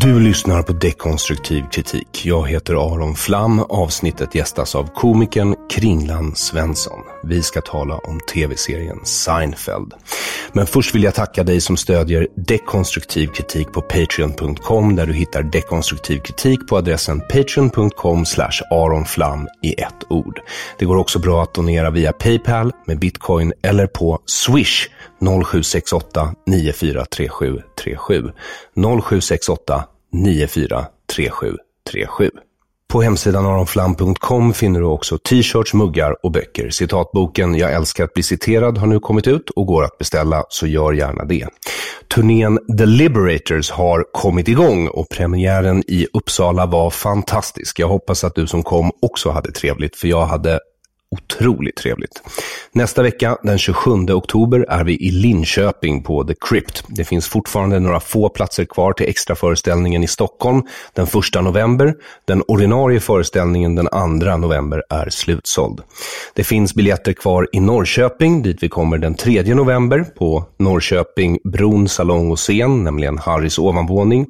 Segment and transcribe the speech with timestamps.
[0.00, 2.22] Du lyssnar på Dekonstruktiv kritik.
[2.24, 3.60] Jag heter Aron Flam.
[3.60, 7.00] Avsnittet gästas av komikern Kringlan Svensson.
[7.22, 9.94] Vi ska tala om tv-serien Seinfeld.
[10.52, 15.42] Men först vill jag tacka dig som stödjer dekonstruktiv kritik på patreon.com där du hittar
[15.42, 18.24] dekonstruktiv kritik på adressen patreon.com
[18.70, 20.40] aronflam i ett ord.
[20.78, 24.88] Det går också bra att donera via Paypal med bitcoin eller på swish
[25.20, 28.32] 0768 943737.
[28.74, 32.30] 0768 943737.
[32.92, 36.70] På hemsidan aronflam.com finner du också t-shirts, muggar och böcker.
[36.70, 40.66] Citatboken Jag älskar att bli citerad har nu kommit ut och går att beställa, så
[40.66, 41.48] gör gärna det.
[42.14, 47.78] Turnén The Liberators har kommit igång och premiären i Uppsala var fantastisk.
[47.78, 50.60] Jag hoppas att du som kom också hade trevligt, för jag hade
[51.10, 52.22] otroligt trevligt.
[52.72, 56.84] Nästa vecka, den 27 oktober, är vi i Linköping på The Crypt.
[56.88, 60.62] Det finns fortfarande några få platser kvar till extra föreställningen i Stockholm
[60.94, 61.94] den 1 november.
[62.24, 63.88] Den ordinarie föreställningen den
[64.20, 65.80] 2 november är slutsåld.
[66.34, 71.88] Det finns biljetter kvar i Norrköping, dit vi kommer den 3 november på Norrköping Bron
[71.88, 74.26] Salong och Scen, nämligen Harrys ovanvåning.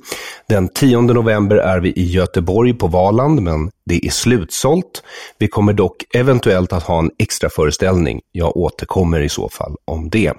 [0.49, 5.03] Den 10 november är vi i Göteborg på Valand, men det är slutsålt.
[5.39, 8.21] Vi kommer dock eventuellt att ha en extra föreställning.
[8.33, 10.33] Jag återkommer i så fall om det.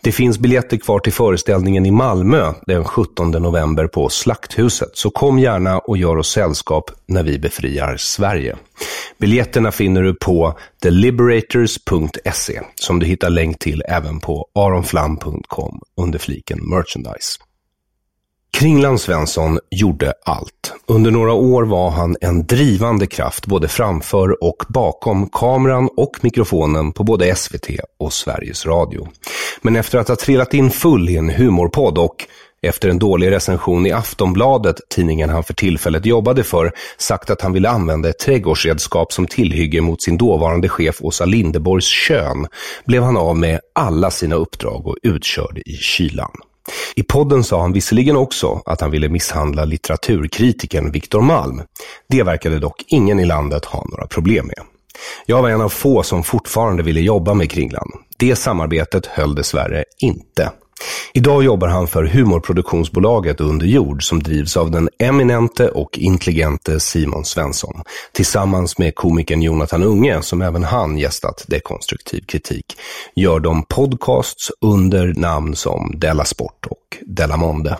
[0.00, 5.38] Det finns biljetter kvar till föreställningen i Malmö den 17 november på Slakthuset, så kom
[5.38, 8.56] gärna och gör oss sällskap när vi befriar Sverige.
[9.18, 16.58] Biljetterna finner du på theliberators.se som du hittar länk till även på aronflam.com under fliken
[16.70, 17.38] merchandise.
[18.58, 20.72] Kringland Svensson gjorde allt.
[20.86, 26.92] Under några år var han en drivande kraft både framför och bakom kameran och mikrofonen
[26.92, 27.66] på både SVT
[27.98, 29.08] och Sveriges Radio.
[29.62, 32.26] Men efter att ha trillat in full i en humorpodd och
[32.62, 37.52] efter en dålig recension i Aftonbladet, tidningen han för tillfället jobbade för, sagt att han
[37.52, 42.46] ville använda ett trädgårdsredskap som tillhygge mot sin dåvarande chef Åsa Lindeborgs kön,
[42.84, 46.32] blev han av med alla sina uppdrag och utkörd i kylan.
[46.94, 51.62] I podden sa han visserligen också att han ville misshandla litteraturkritiken Viktor Malm.
[52.08, 54.60] Det verkade dock ingen i landet ha några problem med.
[55.26, 57.92] Jag var en av få som fortfarande ville jobba med Kringlan.
[58.18, 60.50] Det samarbetet höll dessvärre inte.
[61.14, 67.24] Idag jobbar han för humorproduktionsbolaget Under jord som drivs av den eminente och intelligente Simon
[67.24, 67.82] Svensson.
[68.12, 72.64] Tillsammans med komikern Jonathan Unge, som även han gästat Dekonstruktiv kritik,
[73.14, 77.78] gör de podcasts under namn som Della Sport och Della Monde.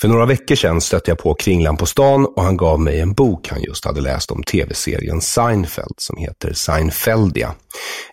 [0.00, 3.12] För några veckor sedan stötte jag på Kringlan på stan och han gav mig en
[3.12, 7.54] bok han just hade läst om tv-serien Seinfeld som heter Seinfeldia.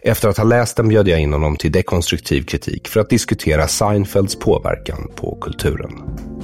[0.06, 3.68] Efter att ha läst den bjöd jag in honom till dekonstruktiv kritik för att diskutera
[3.68, 5.92] Seinfelds påverkan på kulturen.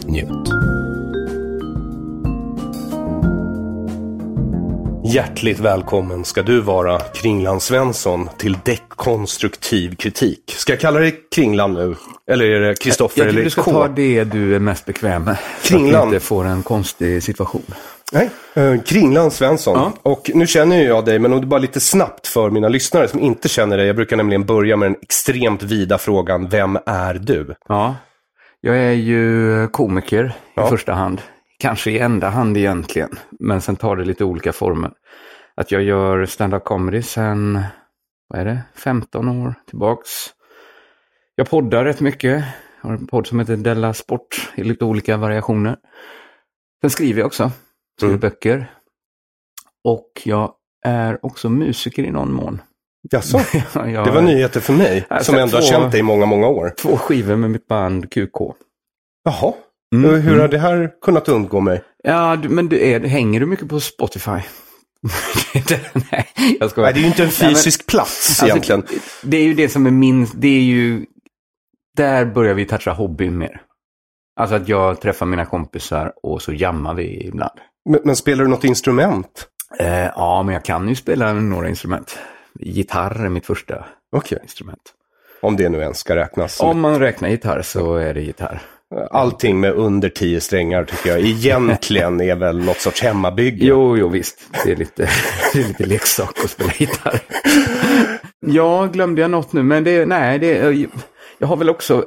[0.06, 0.50] Njut!
[5.14, 10.56] Hjärtligt välkommen ska du vara, Kringland Svensson, till dekonstruktiv kritik.
[10.58, 11.96] Ska jag kalla dig Kringland nu?
[12.32, 13.72] Eller är det Kristoffer Jag tycker eller du ska K?
[13.72, 15.38] ta det du är mest bekväm med.
[15.38, 15.42] Så
[15.76, 16.12] att Kringland.
[16.12, 17.66] du inte får en konstig situation.
[18.14, 19.74] Nej, eh, Kringland Svensson.
[19.76, 19.94] Ja.
[20.12, 23.08] Och nu känner ju jag dig, men om du bara lite snabbt för mina lyssnare
[23.08, 23.88] som inte känner dig.
[23.88, 27.56] Jag brukar nämligen börja med den extremt vida frågan, vem är du?
[27.68, 27.96] Ja,
[28.62, 30.66] jag är ju komiker Ja.
[30.68, 31.22] i första hand.
[31.60, 33.10] Kanske i enda hand egentligen.
[33.40, 34.92] Men sen tar det lite olika former.
[35.56, 37.62] Att jag gör stand-up comedy sen,
[38.30, 40.10] vad är det, 15 år tillbaks.
[41.36, 42.44] Jag poddar rätt mycket.
[42.82, 45.78] Jag har en podd som heter Della Sport i lite olika variationer.
[46.82, 47.52] Sen skriver jag också.
[48.00, 48.20] Skriver Mm.
[48.20, 48.72] böcker.
[49.84, 50.54] Och jag
[50.86, 52.62] är också musiker i någon mån.
[53.12, 53.40] Jaså?
[53.74, 56.26] Jag Det var nyheter för mig, Jag har som ändå har känt dig i många,
[56.26, 56.74] många år.
[56.78, 58.38] Två skivor med mitt band QK.
[59.24, 59.54] Jaha,
[59.96, 60.40] Mm, hur mm.
[60.40, 61.84] har det här kunnat undgå mig?
[62.04, 64.32] Ja, men du är, hänger du mycket på Spotify?
[65.68, 66.28] Det- Nej,
[66.60, 68.84] jag ska Nej, det är ju inte en Nej, men- fysisk plats Alltså, egentligen.
[69.24, 71.06] Det är ju det som är min, det är ju,
[71.98, 73.62] där börjar vi toucha hobbyn mer.
[74.40, 77.60] Alltså att jag träffar mina kompisar och så jammar vi ibland.
[77.90, 79.48] Men, men spelar du något instrument?
[79.80, 82.18] Eh, ja, men jag kan ju spela några instrument.
[82.60, 84.82] Gitarr är mitt första Okej, instrument.
[85.42, 86.60] om det nu ens ska räknas.
[86.60, 88.62] Om man räknar gitarr så är det gitarr.
[89.12, 93.66] Allting med under tio strängar tycker jag egentligen är väl något sorts hemmabygge.
[93.66, 94.40] Jo, jo visst.
[94.66, 95.10] Det är lite,
[95.54, 97.20] det är lite leksak att spela gitarr.
[98.42, 99.64] Ja, glömde jag något nu?
[99.64, 100.88] Men det, nej, det,
[101.38, 102.06] jag har väl också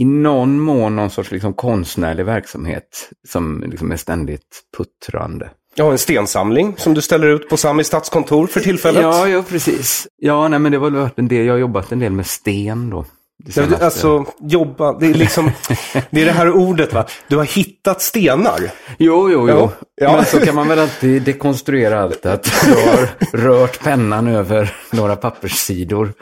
[0.00, 5.50] i någon mån någon sorts liksom konstnärlig verksamhet som liksom är ständigt puttrande.
[5.78, 9.02] Har en stensamling som du ställer ut på Sami stadskontor för tillfället.
[9.02, 10.06] Ja, ja, precis.
[10.16, 11.46] Ja, nej, men det väl varit en del.
[11.46, 13.04] Jag har jobbat en del med sten då.
[13.44, 15.50] det Ja, Alltså, jobba, det är liksom,
[16.10, 17.06] det är det här ordet va.
[17.28, 18.60] Du har hittat stenar.
[18.98, 19.48] Jo, jo, jo.
[19.48, 20.16] Ja, ja.
[20.16, 22.26] Men så kan man väl alltid dekonstruera allt.
[22.26, 23.08] Att du har
[23.38, 26.12] rört pennan över några papperssidor.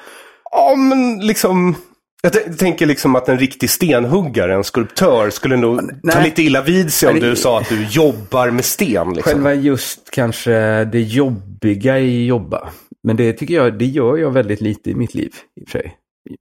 [0.50, 1.74] Ja, men liksom,
[2.22, 6.24] jag t- tänker liksom att en riktig stenhuggare, en skulptör, skulle nog ta nej.
[6.24, 9.08] lite illa vid sig om det- du sa att du jobbar med sten.
[9.14, 9.22] Liksom.
[9.32, 12.68] Själva just kanske det jobbiga i jobba.
[13.02, 15.78] Men det tycker jag, det gör jag väldigt lite i mitt liv i och för
[15.78, 15.94] sig.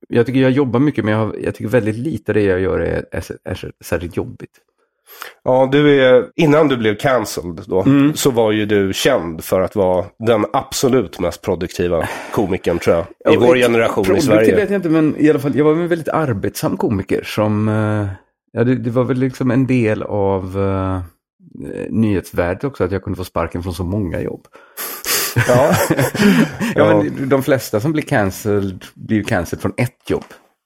[0.10, 2.60] Jag tycker jag jobbar mycket men jag, har, jag tycker väldigt lite av det jag
[2.60, 4.52] gör är, är, är särskilt jobbigt.
[5.44, 8.16] Ja, du är, innan du blev cancelled då, Mm.
[8.16, 13.34] så var ju du känd för att vara den absolut mest produktiva komikern tror jag.
[13.34, 14.56] I vår generation i Produktiv Sverige.
[14.56, 18.08] vet jag inte men i alla fall jag var en väldigt arbetsam komiker som, eh,
[18.52, 21.00] ja det, det var väl liksom en del av uh,
[21.90, 24.48] nyhetsvärdet också att jag kunde få sparken från så många jobb.
[25.48, 25.72] Ja.
[26.76, 30.24] Ja, men de flesta som blir cancelled blir cancelled från ett jobb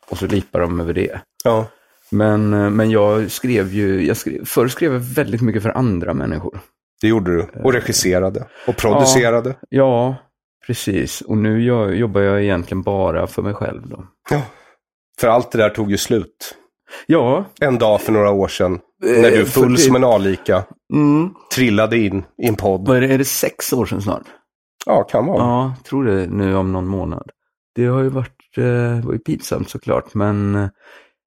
[0.09, 1.19] och så lipar de över det.
[1.43, 1.65] ja.
[2.11, 6.13] Men, eh, men jag skrev ju, jag skrev, förr skrev jag väldigt mycket för andra
[6.13, 6.59] människor.
[7.01, 7.47] Det gjorde du.
[7.63, 8.47] Och regisserade.
[8.67, 9.55] Och producerade.
[9.69, 10.15] Ja,
[10.67, 11.21] precis.
[11.21, 14.05] Och nu jag, jobbar jag egentligen bara för mig själv då.
[14.29, 14.41] Ja.
[15.19, 16.55] För allt det där tog ju slut.
[17.05, 17.45] Ja.
[17.61, 18.79] En dag för några år sedan.
[19.03, 21.29] När du Eh, full som en alika Mm.
[21.55, 22.87] trillade in i en podd.
[22.87, 24.23] Vad är det, är det sex år sedan snart?
[24.85, 25.37] Ja, kan vara.
[25.37, 27.29] Ja, tror det nu om någon månad.
[27.75, 30.67] Det har ju varit, eh, var ju pinsamt såklart, men eh,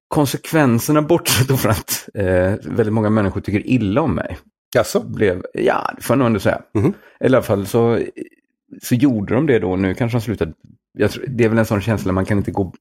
[0.07, 4.37] konsekvenserna bortsett från att eh, väldigt många människor tycker illa om mig,
[4.75, 5.03] Jaså?
[5.03, 6.61] blev, ja, det får jag nog ändå säga.
[6.73, 7.99] Eller i alla fall så,
[8.81, 10.53] så gjorde de det då, nu kanske de slutade,
[10.93, 12.73] jag tror, det är väl en sån känsla, man kan inte gå,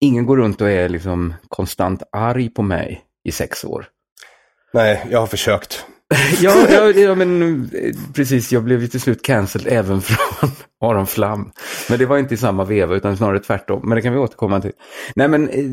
[0.00, 3.86] ingen går runt och är liksom konstant arg på mig i sex år.
[4.72, 5.86] Nej, jag har försökt.
[6.40, 11.06] Ja, ja, ja men eh, precis, jag blev ju till slut cancelled även från Aron
[11.06, 11.50] Flam.
[11.88, 13.88] Men det var inte i samma veva utan snarare tvärtom.
[13.88, 14.72] Men det kan vi återkomma till.
[15.16, 15.64] Nej men eh,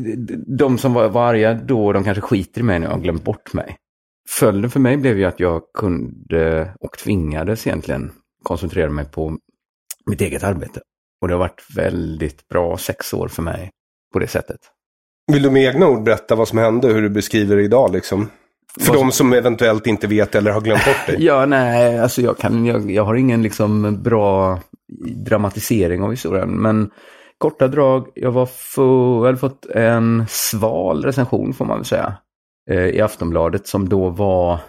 [0.58, 3.24] de som var, var arga då, de kanske skiter i mig nu och har glömt
[3.24, 3.76] bort mig.
[4.28, 8.12] Följden för mig blev ju att jag kunde och tvingades egentligen
[8.42, 9.38] koncentrera mig på
[10.10, 10.80] mitt eget arbete.
[11.20, 13.70] Och det har varit väldigt bra sex år för mig
[14.12, 14.60] på det sättet.
[15.32, 18.28] Vill du med egna ord berätta vad som hände, hur du beskriver det idag liksom?
[18.80, 21.16] För de som eventuellt inte vet eller har glömt bort dig.
[21.24, 24.60] Ja, nej, alltså jag, kan, jag, jag har ingen liksom bra
[25.16, 26.48] dramatisering av historien.
[26.48, 26.90] Men
[27.38, 32.14] korta drag, jag var för, jag hade fått en sval recension får man väl säga.
[32.70, 34.60] Eh, I Aftonbladet som då var,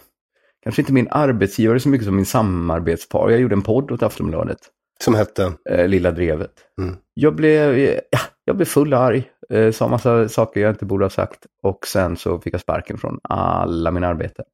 [0.63, 3.29] kanske inte min arbetsgivare så mycket som min samarbetspar.
[3.29, 4.57] Jag gjorde en podd åt Aftonbladet,
[5.04, 5.54] Som hette?
[5.70, 6.52] eh, Lilla Drevet.
[6.82, 6.96] Mm.
[7.14, 7.78] Jag, blev,
[8.12, 11.46] ja, jag blev full arg, eh, sa massa saker jag inte borde ha sagt.
[11.64, 14.46] Och sen så fick jag sparken från alla mina arbeten.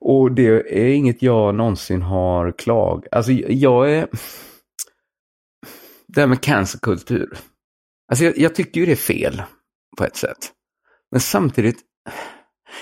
[0.00, 0.48] Och det
[0.82, 3.06] är inget jag någonsin har klag.
[3.10, 4.08] Alltså jag är...
[6.08, 7.38] Det här med cancerkultur.
[8.08, 9.42] Alltså jag, jag tycker ju det är fel
[9.98, 10.52] på ett sätt.
[11.10, 11.78] Men samtidigt,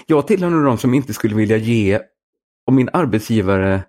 [0.07, 2.01] jag tillhör nog de som inte skulle vilja ge,
[2.67, 3.83] om min arbetsgivare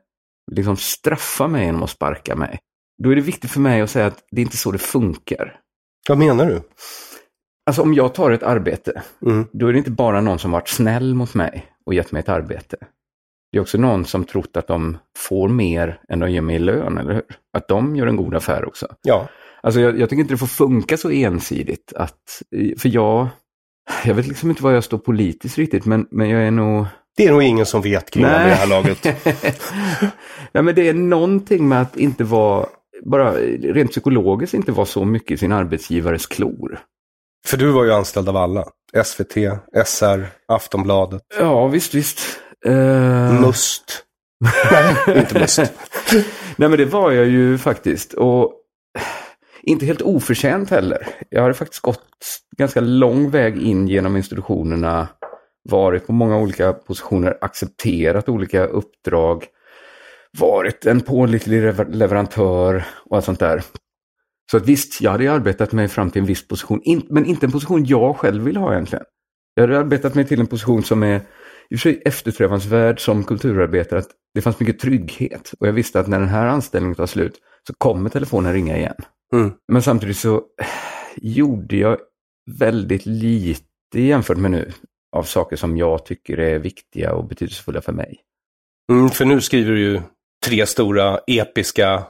[0.51, 2.59] liksom straffa mig genom att sparka mig.
[3.03, 5.59] Då är det viktigt för mig att säga att det är inte så det funkar.
[6.09, 6.61] Vad menar du?
[7.65, 9.45] Alltså om jag tar ett arbete, Mm.
[9.51, 12.29] då är det inte bara någon som varit snäll mot mig och gett mig ett
[12.29, 12.77] arbete.
[13.51, 16.59] Det är också någon som trott att de får mer än de ger mig i
[16.59, 17.23] lön, eller hur?
[17.57, 18.87] Att de gör en god affär också.
[19.01, 19.27] Ja.
[19.63, 21.93] Alltså jag, jag tycker inte det får funka så ensidigt.
[21.95, 22.41] Att,
[22.77, 23.27] för jag,
[24.05, 26.85] jag vet liksom inte var jag står politiskt riktigt, men, men jag är nog...
[27.17, 29.03] Det är nog ingen som vet kring det här laget.
[30.51, 32.65] Nej, men det är någonting med att inte vara,
[33.03, 36.79] bara rent psykologiskt inte vara så mycket i sin arbetsgivares klor.
[37.47, 38.65] För du var ju anställd av alla.
[39.05, 39.33] SVT,
[39.85, 42.19] SR, Aftonbladet, Ja, visst, visst.
[42.65, 44.03] Eh, Must.
[44.71, 45.59] Nej, inte Must.
[46.55, 48.13] Nej, men det var jag ju faktiskt.
[48.13, 48.53] Och
[49.63, 51.07] inte helt oförtjänt heller.
[51.29, 52.01] Jag hade faktiskt gått
[52.57, 55.07] ganska lång väg in genom institutionerna.
[55.69, 59.45] Varit på många olika positioner, accepterat olika uppdrag.
[60.39, 63.63] Varit en pålitlig lever- leverantör och allt sånt där.
[64.51, 67.45] Så att visst, jag hade arbetat mig fram till en viss position, in, men inte
[67.45, 69.05] en position jag själv vill ha egentligen.
[69.53, 71.15] Jag hade arbetat mig till en position som är
[71.69, 75.53] i och för sig eftersträvansvärd som kulturarbetare, att det fanns mycket trygghet.
[75.59, 78.95] Och jag visste att när den här anställningen tar slut så kommer telefonen ringa igen.
[79.33, 79.51] Mm.
[79.71, 80.67] Men samtidigt så eh,
[81.15, 81.97] gjorde jag
[82.59, 83.65] väldigt lite
[84.01, 84.71] jämfört med nu
[85.15, 88.19] av saker som jag tycker är viktiga och betydelsefulla för mig.
[88.91, 90.01] Mm, för nu skriver du ju
[90.45, 92.03] tre stora episka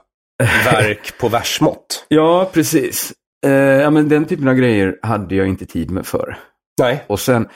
[0.66, 2.06] verk på versmått.
[2.08, 3.14] Ja, precis.
[3.46, 6.38] Eh, ja, men den typen av grejer hade jag inte tid med för.
[6.80, 7.06] Nej.
[7.08, 7.48] Och sen,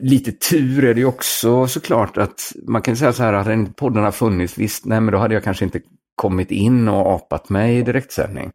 [0.00, 3.54] lite tur är det ju också såklart att man kan säga så här att hade
[3.54, 5.80] inte poddarna funnits, visst, nej men då hade jag kanske inte
[6.14, 8.50] kommit in och apat mig i direktsändning.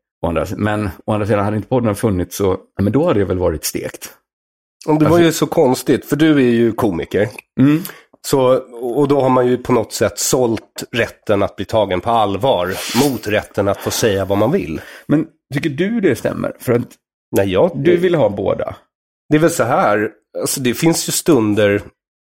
[0.58, 3.66] Men å andra sidan, hade inte poddarna funnits så, men då hade jag väl varit
[3.66, 4.10] stekt.
[4.88, 7.30] Och det var ju så konstigt, för du är ju komiker.
[7.60, 7.84] Mm.
[8.26, 12.10] Så, och då har man ju på något sätt sålt rätten att bli tagen på
[12.10, 12.68] allvar
[13.04, 14.82] mot rätten att få säga vad man vill.
[15.08, 16.54] Men tycker du det stämmer?
[16.60, 16.88] För att
[17.36, 18.76] Nej, jag, du vill ha båda.
[19.30, 20.10] Det är väl så här,
[20.42, 21.82] alltså det finns ju stunder,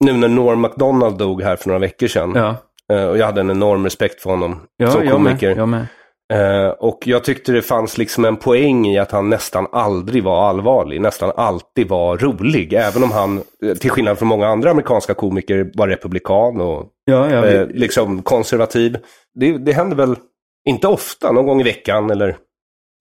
[0.04, 2.56] nu när Norm MacDonald dog här för några veckor sedan, Ja,
[2.96, 5.30] eh, och jag hade en enorm respekt för honom ja som jag med.
[5.30, 5.56] komiker.
[5.56, 5.86] Jag med.
[6.32, 10.48] Eh, och jag tyckte det fanns liksom en poäng i att han nästan aldrig var
[10.48, 12.72] allvarlig, nästan alltid var rolig.
[12.72, 17.30] Även om han, eh, till skillnad från många andra amerikanska komiker, var republikan och Ja,
[17.30, 18.96] ja, eh, vi- liksom konservativ.
[19.40, 20.16] Det, det händer väl
[20.68, 22.36] inte ofta, någon gång i veckan eller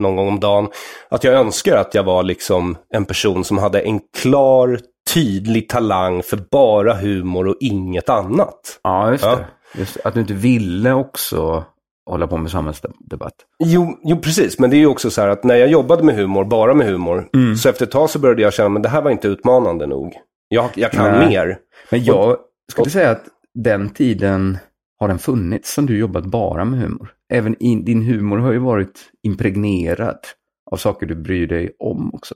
[0.04, 0.68] någon gång om dagen,
[1.10, 4.80] att jag önskar att jag var liksom en person som hade en klar,
[5.14, 8.80] tydlig talang för bara humor och inget annat.
[8.84, 9.36] ja just Ja.
[9.36, 9.46] det.
[9.80, 11.64] Just, att du inte ville också
[12.12, 13.34] hålla på med samhällsdebatt.
[13.64, 14.60] Jo, jo, precis.
[14.60, 16.88] Men det är ju också så här att när jag jobbade med humor, bara med
[16.88, 19.88] humor, så efter ett tag så började jag känna att det här var inte utmanande
[19.88, 20.14] nog.
[20.48, 21.30] Jag, jag kan Nej.
[21.30, 21.58] mer.
[21.92, 22.38] Men jag
[22.72, 23.24] skulle säga att
[23.54, 24.58] den tiden
[25.00, 27.10] har den funnits som du jobbat bara med humor.
[27.34, 30.20] Även in, din humor har ju varit impregnerad
[30.72, 32.36] av saker du bryr dig om också.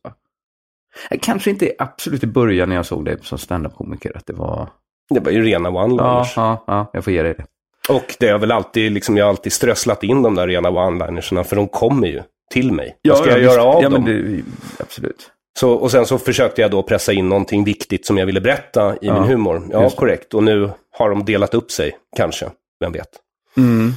[1.11, 4.69] Eh, Kanske inte absolut i början när jag såg dig som standup-komiker att det var...
[5.09, 6.33] Det var ju rena Ja, one-liners.
[6.35, 7.45] ja, ja, jag får ge dig det.
[7.91, 11.43] Och det har väl alltid, liksom, jag har alltid strösslat in de där rena one-linerserna,
[11.43, 12.21] för de kommer ju
[12.51, 12.98] till mig.
[13.03, 13.51] Vad ska jag visst.
[13.51, 14.05] göra av ja, dem?
[14.05, 14.43] Det,
[14.79, 15.31] absolut.
[15.60, 18.95] Så, och sen så försökte jag då pressa in någonting viktigt som jag ville berätta
[18.95, 19.67] i Ja, min humor.
[19.71, 20.33] Ja, korrekt.
[20.33, 22.50] Och nu har de delat upp sig, kanske.
[22.79, 23.10] Vem vet?
[23.57, 23.91] Mm,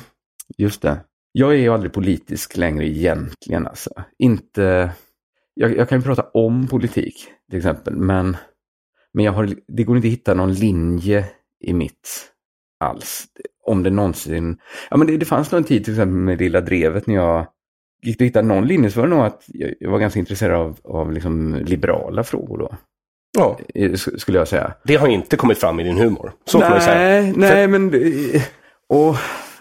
[0.59, 1.01] just det.
[1.33, 3.67] Jag är ju aldrig politisk längre egentligen.
[3.67, 3.91] Alltså.
[4.19, 4.91] Inte...
[5.55, 8.37] Jag, jag kan ju prata om politik till exempel, men,
[9.13, 11.27] men jag har, det går inte att hitta någon linje
[11.65, 12.31] i mitt
[12.81, 13.25] alls.
[13.67, 14.57] Om det någonsin...
[14.91, 17.47] Ja, men det, det fanns nog en tid till exempel med Lilla Drevet när jag
[18.03, 19.43] gick att hitta någon linje så var det nog att
[19.81, 22.75] jag, var ganska intresserad av, av liksom liberala frågor då,
[23.39, 24.75] Ja, eh, sk- skulle jag säga.
[24.85, 26.33] det har inte kommit fram i din humor.
[26.45, 27.95] Så nej, nej, men...
[27.95, 28.43] eh,
[28.89, 29.17] Och,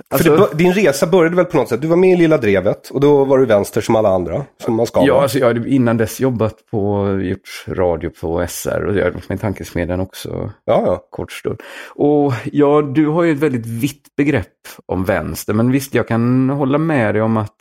[0.10, 2.38] alltså, För det, din resa började väl på något sätt, du var med i Lilla
[2.38, 5.48] Drevet och då var du vänster som alla andra, som man ska Ja, alltså jag
[5.48, 9.42] hade innan dess jobbat på, gjort radio på SR och jag hade varit med i
[9.42, 11.08] Tankesmedjan också Ja, ja.
[11.10, 11.60] kort stund.
[11.96, 14.48] Och ja, du har ju ett väldigt vitt begrepp
[14.86, 17.58] om vänster, men visst, jag kan hålla med dig om att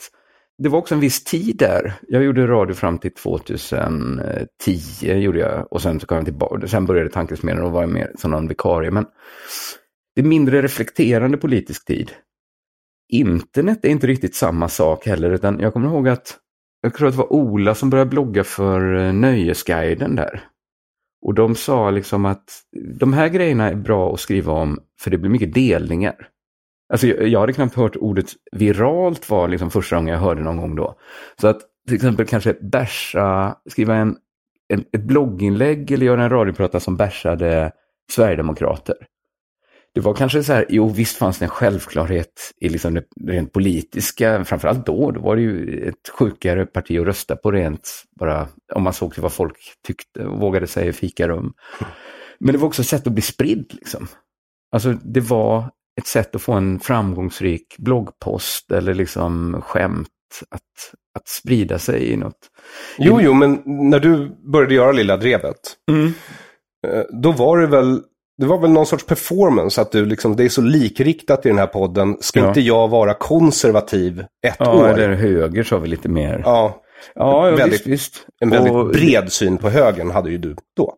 [0.58, 1.92] det var också en viss tid där.
[2.08, 4.42] Jag gjorde radio fram till 2010,
[5.02, 6.66] gjorde jag, och sen så kom jag tillbaka.
[6.66, 9.06] Sen började Tankesmedjan och var mer som någon vikarie, men
[10.14, 12.12] det är mindre reflekterande politisk tid.
[13.08, 16.38] Internet är inte riktigt samma sak heller, utan jag kommer ihåg att
[16.80, 20.44] jag tror att det var Ola som började blogga för eh, Nöjesguiden där.
[21.26, 22.44] Och de sa liksom att
[22.98, 26.28] de här grejerna är bra att skriva om för det blir mycket delningar.
[26.92, 30.56] Alltså jag, jag hade knappt hört ordet viralt var liksom första gången jag hörde någon
[30.56, 30.98] gång då.
[31.40, 34.16] Så att till exempel kanske bärsa, skriva en,
[34.68, 37.72] en, ett blogginlägg eller göra en radioprata som bärsade
[38.12, 38.96] Sverigedemokrater
[39.94, 43.52] det var kanske så här, jo visst fanns det en självklarhet i liksom det rent
[43.52, 48.48] politiska, framförallt då, då var det ju ett sjukare parti att rösta på rent, bara
[48.74, 49.56] om man såg till vad folk
[49.86, 51.52] tyckte och vågade säga i fikarum.
[52.38, 54.08] Men det var också ett sätt att bli spridd liksom.
[54.72, 55.70] Alltså det var
[56.00, 60.08] ett sätt att få en framgångsrik bloggpost eller liksom skämt
[60.50, 62.38] att, att sprida sig i något.
[62.98, 66.12] Jo, jo, men när du började göra Lilla Drevet, Mm.
[66.86, 68.02] eh, då var det väl
[68.38, 71.58] det var väl någon sorts performance att du liksom, det är så likriktat i den
[71.58, 72.16] här podden.
[72.20, 72.48] Ska Ja.
[72.48, 74.88] inte jag vara konservativ ett Ja, år?
[74.88, 76.42] eller höger sa vi lite mer.
[76.44, 76.82] Ja,
[77.14, 78.26] ja, ja väldigt- visst, visst.
[78.40, 80.94] en väldigt Och- bred syn på högern hade ju du då.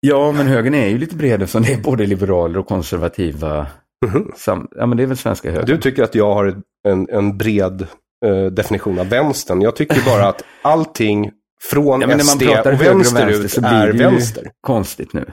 [0.00, 3.66] Ja, men högern är ju lite bred eftersom det är både liberaler och konservativa.
[4.06, 4.32] Mhm.
[4.36, 5.66] Sam, ja, men det är väl svenska högern.
[5.66, 6.56] Du tycker att jag har
[6.88, 7.86] en, en bred
[8.26, 9.60] eh, definition av vänstern.
[9.62, 11.30] Jag tycker bara att allting
[11.70, 14.50] från Ja, men när man SD pratar och och vänster så blir är det vänster.
[14.60, 15.24] konstigt nu.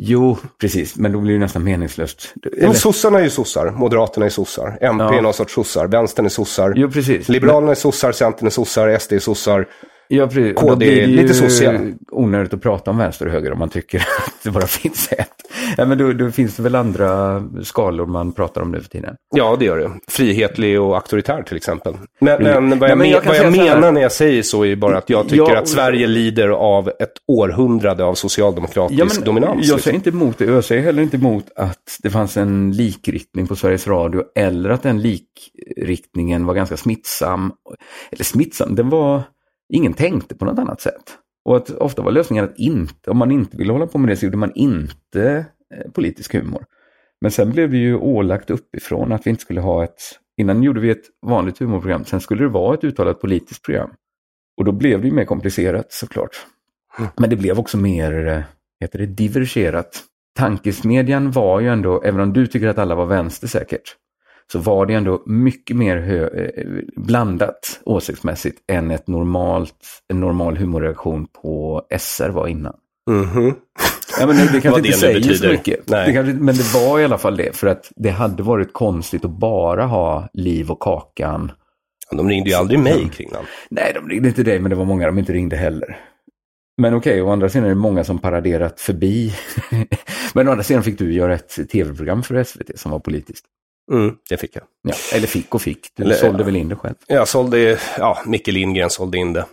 [0.00, 2.34] Jo, precis, men då blir det nästan meningslöst.
[2.42, 5.14] Ja, Eller, men sossarna är ju sossar, Moderaterna är sossar, MP Ja.
[5.14, 7.28] är någon sorts sossar, vänstern är sossar, jo, precis.
[7.28, 9.66] Liberalerna är sossar, Centern är sossar, SD är sossar.
[10.08, 10.54] Ja, precis.
[10.56, 11.80] KD då blir det lite sossiga.
[12.12, 15.28] onödigt att prata om vänster och höger om man tycker att det bara finns ett.
[15.76, 19.14] Ja, men då, då finns det väl andra skalor man pratar om nu för tiden.
[19.36, 19.90] Ja, det gör det.
[20.08, 21.94] Frihetlig och auktoritär till exempel.
[22.20, 22.68] Men, Mm.
[22.68, 24.64] men vad Ja, jag, men jag men, kan vad jag menar när jag säger så
[24.64, 29.54] är bara att jag tycker Ja, att Sverige lider av ett århundrande av socialdemokratisk dominans.
[29.54, 29.78] Jag liksom.
[29.78, 33.56] säger inte emot det jag säger heller inte emot att det fanns en likriktning på
[33.56, 37.52] Sveriges Radio eller att den likriktningen var ganska smittsam.
[38.12, 39.22] Eller smittsam, den var,
[39.68, 41.18] ingen tänkte på något annat sätt.
[41.44, 44.16] Och att ofta var lösningen att inte, om man inte ville hålla på med det
[44.16, 46.64] så gjorde man inte eh, politisk humor.
[47.20, 50.00] Men sen blev det ju ålagt uppifrån att vi inte skulle ha ett,
[50.36, 53.90] innan gjorde vi ett vanligt humorprogram, sen skulle det vara ett uttalat politiskt program.
[54.56, 56.46] Och då blev det ju mer komplicerat såklart.
[57.16, 58.42] Men det blev också mer, eh,
[58.80, 60.04] heter det, divergerat.
[60.38, 63.96] Tankesmedjan var ju ändå, även om du tycker att alla var vänster säkert,
[64.52, 66.64] så var det ändå mycket mer hö- eh,
[66.96, 69.74] blandat åsiktsmässigt än ett normalt,
[70.08, 72.74] en normal humorreaktion på SR var innan.
[73.10, 73.54] Mhm.
[74.20, 75.52] Ja, men det, det kanske det inte nu säger så betyder.
[75.52, 75.88] mycket.
[75.88, 76.06] Nej.
[76.06, 79.24] Det kanske, men det var i alla fall det, för att det hade varit konstigt
[79.24, 81.52] att bara ha Liv och Kakan.
[82.10, 83.44] De ringde ju aldrig mig kring den.
[83.70, 85.98] Nej, de ringde inte dig, men det var många de inte ringde heller.
[86.82, 89.34] Men okej, å andra sidan är det många som paraderat förbi.
[90.34, 93.44] men å andra sidan fick du göra ett tv-program för SVT som var politiskt.
[93.92, 94.64] Mm, det fick jag.
[94.82, 96.94] Ja, eller fick och fick, du Eller- sålde väl in det själv.
[97.06, 99.44] Jag sålde, ja, Micke Lindgren sålde in det.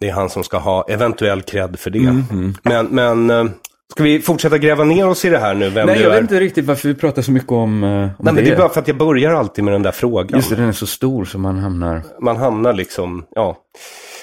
[0.00, 1.98] Det är han som ska ha eventuell cred för det.
[1.98, 2.54] Mhm.
[2.62, 3.44] Men, men eh,
[3.92, 5.70] ska vi fortsätta gräva ner oss i det här nu?
[5.70, 8.34] Vem Nej, jag vet inte riktigt varför vi pratar så mycket om, eh, om Nej,
[8.34, 10.38] men det är bara för att jag börjar alltid med den där frågan.
[10.38, 12.02] Just det, den är så stor som man hamnar...
[12.20, 13.56] Man hamnar liksom, ja.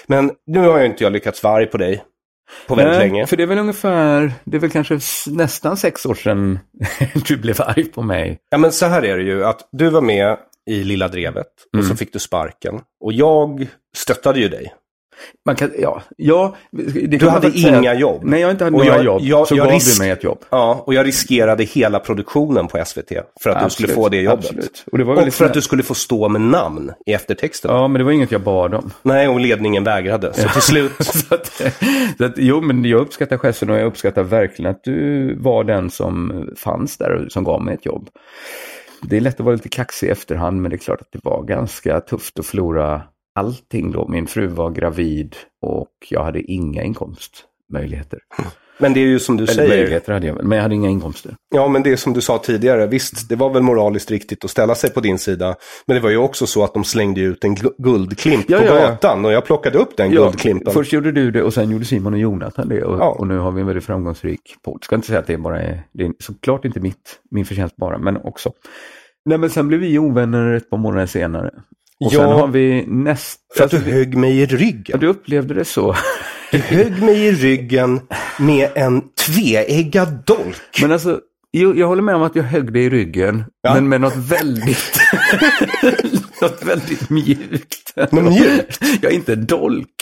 [0.08, 2.04] Men nu har ju inte jag lyckats vara arg på dig
[2.68, 3.28] på väldigt Nej, länge.
[3.28, 6.60] För det är väl ungefär, det är väl kanske nästan sex år sedan
[7.28, 8.40] du blev arg på mig.
[8.50, 10.38] Ja, men så här är det ju, att du var med
[10.70, 11.90] i Lilla Drevet och Mm.
[11.90, 12.80] så fick du sparken.
[13.04, 14.74] Och jag stöttade ju dig.
[15.46, 16.56] Man kan, ja, ja,
[17.08, 17.78] Du hade väl säga.
[17.78, 18.22] inga jobb.
[18.24, 19.22] Nej, jag inte haft Och några jag- jobb.
[19.22, 20.40] jag- så jag gav risk- du mig ett jobb.
[20.50, 23.12] Ja, och jag riskerade hela produktionen på SVT
[23.44, 24.46] för att du skulle Absolut, få det jobbet.
[24.46, 24.84] absolut.
[24.92, 27.72] Och det var Och för att du skulle få stå med namn i eftertexten.
[27.72, 28.92] Ja, men det var inget jag bad om.
[29.02, 30.34] Nej, och ledningen vägrade.
[30.34, 31.62] Så till slut, så att,
[32.18, 35.90] så att, jo, men jag uppskattar gesten och jag uppskattar verkligen att du var den
[35.90, 38.08] som fanns där och som gav mig ett jobb.
[39.04, 41.20] Det är lätt att vara lite kaxig i efterhand, men det är klart att det
[41.24, 43.02] var ganska tufft att förlora
[43.36, 44.08] allting då.
[44.08, 48.20] Min fru var gravid och jag hade inga inkomstmöjligheter.
[48.78, 49.70] men det är ju som du Eller säger.
[49.70, 51.36] möjligheter hade jag men jag hade inga inkomster.
[51.56, 52.88] Ja, men det är som du sa tidigare.
[52.88, 55.56] Visst, det var väl moraliskt riktigt att ställa sig på din sida.
[55.88, 58.66] Men det var ju också så att de slängde ut en gu- guldklimp Ja, på
[58.66, 58.88] ja, ja.
[58.88, 59.26] gatan.
[59.26, 60.74] Och jag plockade upp den guldklimpen.
[60.74, 62.84] först gjorde du det och sen gjorde Simon och Jonathan det.
[62.84, 63.10] Och, Ja.
[63.20, 64.84] och nu har vi en väldigt framgångsrik podd.
[64.84, 67.98] Ska inte säga att det bara är, det är såklart inte mitt, min förtjänst bara,
[67.98, 68.52] men också.
[69.26, 71.52] Nej men sen blev vi ovänner ett par månader senare.
[72.06, 72.20] Och Ja.
[72.20, 73.40] sen har vi nästa...
[73.58, 75.00] För att du högg mig i Ja, ryggen.
[75.00, 75.96] du upplevde det så.
[76.52, 78.02] Du högg mig i ryggen
[78.40, 80.56] med en tveeggad dolk.
[80.82, 81.20] Men alltså,
[81.54, 83.74] jo, jag håller med om att jag högg dig i ryggen, Ja.
[83.74, 85.00] men med något väldigt,
[86.42, 87.94] något väldigt mjukt.
[88.12, 88.80] Något mjukt?
[89.02, 89.96] Ja, inte en dolk.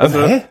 [0.00, 0.46] Alltså, Nej.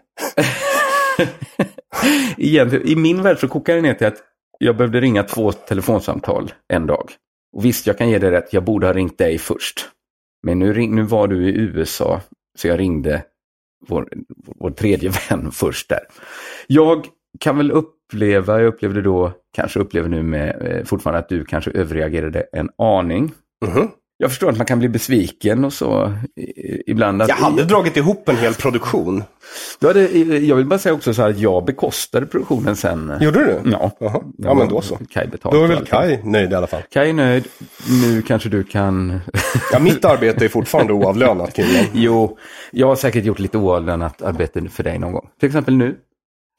[2.38, 4.18] egentligen, I min värld så kokar det ner till att
[4.60, 7.10] jag behövde ringa två telefonsamtal en dag.
[7.58, 9.90] Och visst, jag kan ge dig rätt, jag borde ha ringt dig först.
[10.44, 12.22] Men nu, ring, nu var du i USA,
[12.58, 13.24] så jag ringde
[13.88, 14.10] vår,
[14.56, 16.00] vår tredje vän först där.
[16.68, 17.06] Jag
[17.40, 21.72] kan väl uppleva, jag upplevde då, kanske upplever nu med, eh, fortfarande att du kanske
[21.72, 23.32] överreagerade en aning.
[23.66, 23.88] Mhm.
[24.20, 26.14] Jag förstår att man kan bli besviken och så
[26.88, 27.22] ibland.
[27.22, 29.24] Att, Jag hade dragit ihop en hel produktion.
[29.80, 33.14] Du hade, jag vill bara säga också så här att jag bekostade produktionen sen.
[33.22, 33.72] Gjorde du?
[33.72, 33.92] Ja.
[34.38, 34.98] Ja, men då så.
[35.14, 35.56] Betalt.
[35.56, 35.86] Då är väl.
[35.86, 36.82] Kai nöjd i alla fall.
[36.92, 37.48] Kaj är nöjd.
[38.04, 39.20] Nu kanske du kan...
[39.72, 41.86] Ja, mitt arbete är fortfarande oavlönat, killen.
[41.94, 42.38] jo,
[42.72, 45.30] jag har säkert gjort lite oavlönat arbete för dig någon gång.
[45.40, 45.96] Till exempel nu.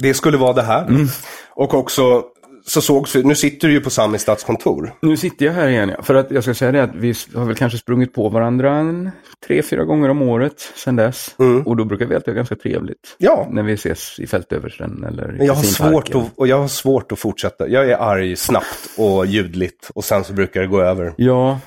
[0.03, 0.87] Det skulle vara det här.
[0.87, 1.07] Mm.
[1.51, 2.23] Och också,
[2.69, 4.93] så sågs vi, nu sitter du ju på Sami stadskontor.
[5.03, 6.03] Nu sitter jag här igen, ja.
[6.03, 9.11] För att jag ska säga det att vi har väl kanske sprungit på varandra en,
[9.47, 11.35] tre, fyra gånger om året sedan dess.
[11.39, 11.63] Mm.
[11.63, 13.17] Och då brukar vi alltid ha ganska trevligt.
[13.19, 13.49] Ja.
[13.51, 17.13] När vi ses i Fältöversten eller i jag har, svårt att, och jag har svårt
[17.13, 17.69] att fortsätta.
[17.69, 21.15] Jag är arg snabbt och ljudligt och sen så brukar det gå över.
[21.17, 21.61] Ja,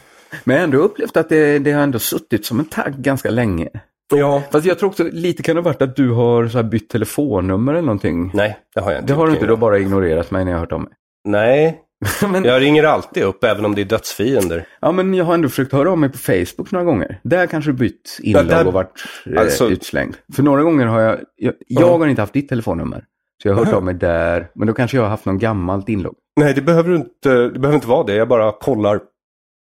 [0.43, 3.29] men jag har ändå upplevt att det, det har ändå suttit som en tagg ganska
[3.29, 3.69] länge.
[4.11, 4.43] Ja.
[4.51, 7.71] Fast jag tror också lite kan det ha varit att du har så bytt telefonnummer
[7.73, 8.31] eller någonting.
[8.33, 9.13] Nej, det har jag inte.
[9.13, 10.91] Det har du inte, du har bara ignorerat mig när jag har hört om mig.
[11.27, 11.79] Nej,
[12.31, 14.65] men, jag ringer alltid upp även om det är dödsfiender.
[14.81, 17.19] ja, men jag har ändå försökt höra av mig på Facebook några gånger.
[17.23, 19.03] Där kanske du bytt inlogg där- och varit
[19.35, 20.15] eh, Alltså- utslängd.
[20.35, 23.03] För några gånger har jag, jag, jag har inte haft ditt telefonnummer.
[23.41, 25.89] Så jag har hört av mig där, men då kanske jag har haft någon gammalt
[25.89, 26.15] inlogg.
[26.39, 28.13] Nej, det behöver, inte, det behöver inte vara det.
[28.15, 28.99] Jag bara kollar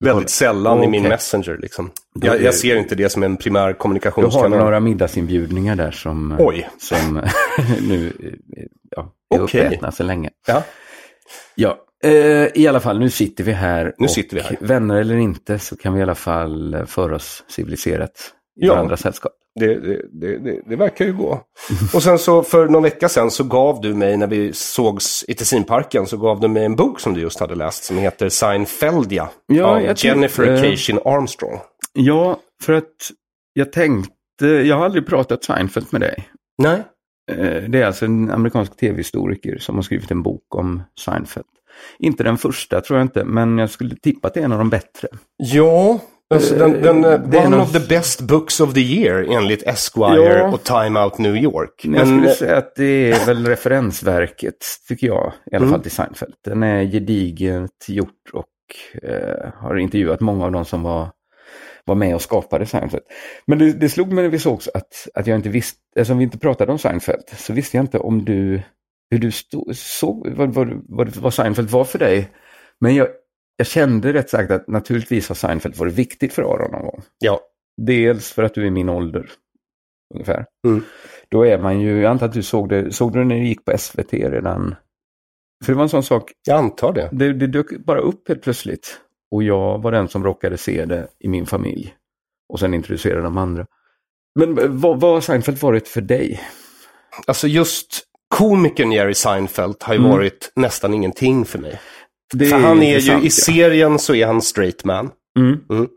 [0.05, 1.03] väldigt sällan i min.
[1.03, 1.59] Messenger.
[1.59, 1.91] Liksom.
[2.15, 4.51] Jag, jag ser inte det som en primär Du har kommunikationskanal.
[4.59, 6.69] några middagsinbjudningar där som, Oj.
[6.79, 7.15] som
[7.89, 8.13] nu
[8.97, 9.67] ja, är Okej.
[9.67, 10.31] uppätna så länge.
[10.47, 10.63] Ja.
[11.55, 12.13] Ja, eh,
[12.55, 13.95] i alla fall nu sitter vi här.
[13.99, 14.57] Nu sitter vi här.
[14.61, 18.11] Vänner eller inte så kan vi i alla fall eh, föra oss civiliserat
[18.61, 18.75] i Ja.
[18.75, 19.33] varandras sällskap.
[19.59, 21.41] Det, det, det, det, verkar ju gå.
[21.95, 25.35] Och sen så för någon vecka sedan så gav du mig, när vi sågs i
[25.35, 29.29] Tessinparken, så gav du mig en bok som du just hade läst som heter Seinfeldia.
[29.47, 31.59] Ja, av Jennifer eh, Cation Armstrong.
[31.93, 33.11] Ja, för att
[33.53, 36.29] jag tänkte, jag har aldrig pratat Seinfeld med dig.
[36.63, 36.83] Nej.
[37.31, 41.47] Eh, Det är alltså en amerikansk tv-historiker som har skrivit en bok om Seinfeld.
[41.99, 44.59] Inte den första tror jag inte, men jag skulle tippa att det är en av
[44.59, 45.09] de bättre.
[45.37, 46.01] Ja,
[46.35, 49.27] alltså den, den, eh, det är one någon- of the best books of the year
[49.31, 50.49] enligt Esquire Ja.
[50.53, 51.85] och Time Out New York.
[51.85, 54.57] Men jag skulle eh, säga att det är väl referensverket,
[54.89, 55.71] tycker jag, i alla Mm.
[55.71, 56.35] fall till Seinfeld.
[56.45, 58.47] Den är gediget gjort och
[59.03, 61.09] eh, har intervjuat många av de som var,
[61.85, 63.03] var med och skapade Seinfeld.
[63.47, 66.25] Men det, det slog mig när vi sågs att, att jag inte visste, eftersom vi
[66.25, 68.63] inte pratade om Seinfeld, så visste jag inte om du,
[69.11, 72.29] hur du stod, såg, vad, vad, vad, vad Seinfeld var för dig.
[72.81, 73.09] Men jag,
[73.59, 77.03] jag kände rätt sagt att naturligtvis har Seinfeld varit viktigt för Aron någon gång.
[77.19, 77.41] ja.
[77.83, 79.31] Dels för att du är min ålder,
[80.15, 80.47] ungefär.
[80.67, 80.85] Mm.
[81.29, 83.65] Då är man ju, jag antar att du såg det, såg du när det gick
[83.65, 84.75] på SVT redan?
[85.65, 87.09] För det var en sån sak, Jag antar det.
[87.13, 89.01] det, det dök bara upp helt plötsligt.
[89.31, 91.95] Och jag var den som råkade se det i min familj.
[92.53, 93.67] Och sen introducerade de andra.
[94.39, 96.41] Men vad, vad har Seinfeld varit för dig?
[97.27, 100.11] Alltså just komikern Jerry Seinfeld har ju Mm.
[100.11, 101.81] varit nästan ingenting för mig.
[102.35, 103.31] Det för han är ju, i ja.
[103.31, 105.11] serien så är han straight man.
[105.39, 105.89] Mm.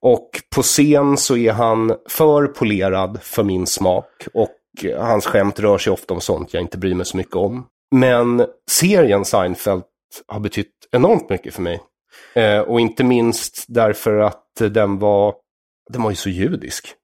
[0.00, 4.26] Och på scen så är han för polerad för min smak.
[4.34, 4.56] Och
[4.98, 7.66] hans skämt rör sig ofta om sånt jag inte bryr mig så mycket om.
[7.94, 9.82] Men serien Seinfeld
[10.26, 11.80] har betytt enormt mycket för mig.
[12.34, 15.34] Eh, och inte minst därför att den var,
[15.92, 16.94] den var ju så judisk.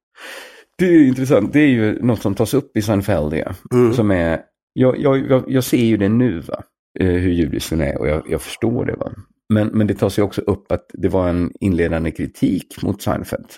[0.79, 3.55] Det är intressant, det är ju något som tas upp i Seinfeldia.
[3.73, 3.95] Mm.
[3.95, 4.41] Som är,
[4.73, 6.63] jag, jag, jag, jag ser ju det nu, va?
[7.01, 8.97] Eh, hur judisk den är och jag, jag förstår det.
[8.97, 9.13] Va?
[9.49, 13.49] Men, men det tas ju också upp att det var en inledande kritik mot Seinfeld.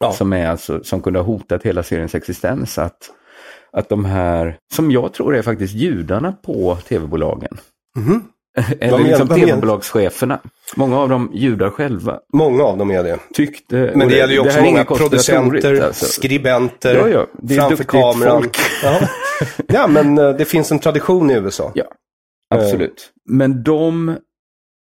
[0.00, 0.12] Ja.
[0.12, 2.78] Som, är alltså, som kunde ha hotat hela seriens existens.
[2.78, 3.10] Att,
[3.72, 7.58] att de här, som jag tror är faktiskt judarna på tv-bolagen.
[7.96, 8.24] Mhm.
[8.80, 10.40] Eller liksom tv-bolagscheferna.
[10.76, 12.18] Många av dem judar själva.
[12.32, 13.18] Många av dem är det.
[13.34, 16.06] Tyckte, Men och det gäller ju också många producenter, alltså.
[16.06, 18.50] skribenter, Ja, ja, det framför kameran.
[18.82, 19.00] Ja.
[19.68, 21.72] ja, men eh, det finns en tradition i USA.
[21.74, 21.84] Ja,
[22.54, 23.12] absolut.
[23.24, 24.16] Men de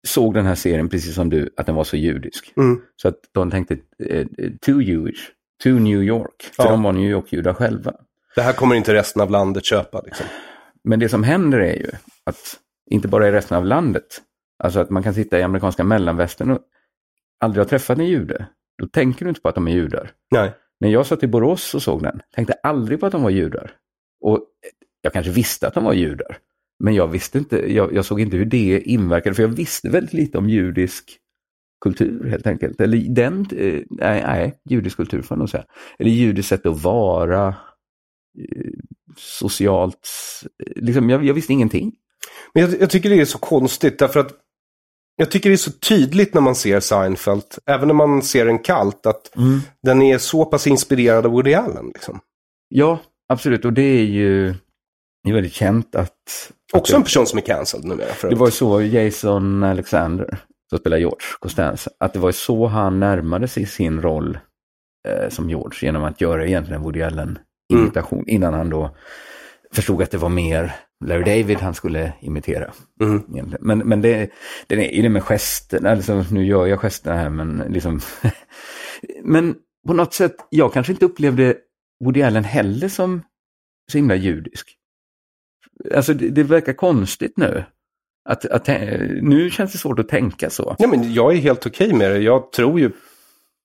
[0.06, 2.52] såg den här serien precis som du, att den var så judisk.
[2.56, 2.80] Mm.
[2.96, 4.26] Så att de tänkte, eh,
[4.66, 5.20] too Jewish,
[5.62, 6.42] too New York.
[6.56, 6.70] För Ja.
[6.70, 7.94] de var New York-judar själva.
[8.34, 10.00] Det här kommer inte resten av landet köpa.
[10.00, 10.26] Liksom.
[10.84, 11.90] Men det som händer är ju
[12.26, 12.58] att,
[12.90, 14.22] inte bara i resten av landet,
[14.64, 16.60] alltså att man kan sitta i amerikanska mellanvästern och
[17.40, 18.46] aldrig ha träffat en jude.
[18.78, 20.10] Då tänker du inte på att de är judar.
[20.30, 20.52] Nej.
[20.80, 23.72] När jag satt i Borås och såg den, tänkte aldrig på att de var judar.
[24.20, 24.46] Och
[25.02, 26.38] jag kanske visste att de var judar.
[26.82, 30.12] Men jag visste inte, jag, jag såg inte hur det inverkade, för jag visste väldigt
[30.12, 31.18] lite om judisk
[31.84, 32.80] kultur helt enkelt.
[32.80, 35.64] Eller den, eh, nej, nej judisk kultur får jag nog säga.
[35.98, 38.72] Eller judiskt sätt att vara, eh,
[39.16, 40.08] socialt,
[40.66, 41.92] eh, liksom, jag, jag visste ingenting.
[42.54, 44.32] Men jag, jag tycker det är så konstigt därför att
[45.16, 48.58] jag tycker det är så tydligt när man ser Seinfeld, även när man ser den
[48.58, 49.30] kallt, att
[49.82, 51.86] den är så pass inspirerad av Woody Allen.
[51.86, 52.20] Liksom.
[52.68, 53.64] Ja, absolut.
[53.64, 54.54] Och det är ju
[55.22, 56.52] det är väldigt känt att...
[56.72, 58.06] Också en person som är cancelled numera.
[58.06, 60.38] För Det var ju så Jason Alexander
[60.72, 64.38] som spelar George Costanza, att det var så han närmade sig sin roll
[65.08, 68.28] eh, som George genom att göra egentligen en Woody Allen-imitation mm.
[68.28, 68.96] innan han då
[69.72, 72.72] förstod att det var mer Larry David han skulle imitera.
[73.00, 73.54] Mm.
[73.60, 74.30] Men, men det,
[74.66, 78.00] det är det med gesten, alltså, nu gör jag gesterna här men liksom.
[79.22, 79.54] men
[79.86, 81.56] på något sätt, jag kanske inte upplevde
[82.04, 83.22] Woody Allen heller som
[83.92, 84.76] så himla judisk.
[85.94, 87.64] Alltså det, det verkar konstigt nu.
[88.28, 88.68] Att, att,
[89.22, 90.76] nu känns det svårt att tänka så.
[90.78, 92.18] Nej, men jag är helt okej okay med det.
[92.18, 92.90] Jag tror ju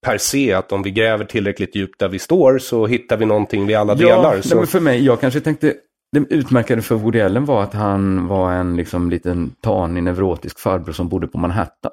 [0.05, 3.67] per se att om vi gräver tillräckligt djupt där vi står så hittar vi någonting
[3.67, 4.41] vid alla ja, delar.
[4.41, 4.55] Så...
[4.55, 5.73] Nej, för mig, jag kanske tänkte,
[6.11, 10.93] det utmärkande för Woody Allen var att han var en liksom liten tanig neurotisk farbror
[10.93, 11.91] som bodde på Manhattan.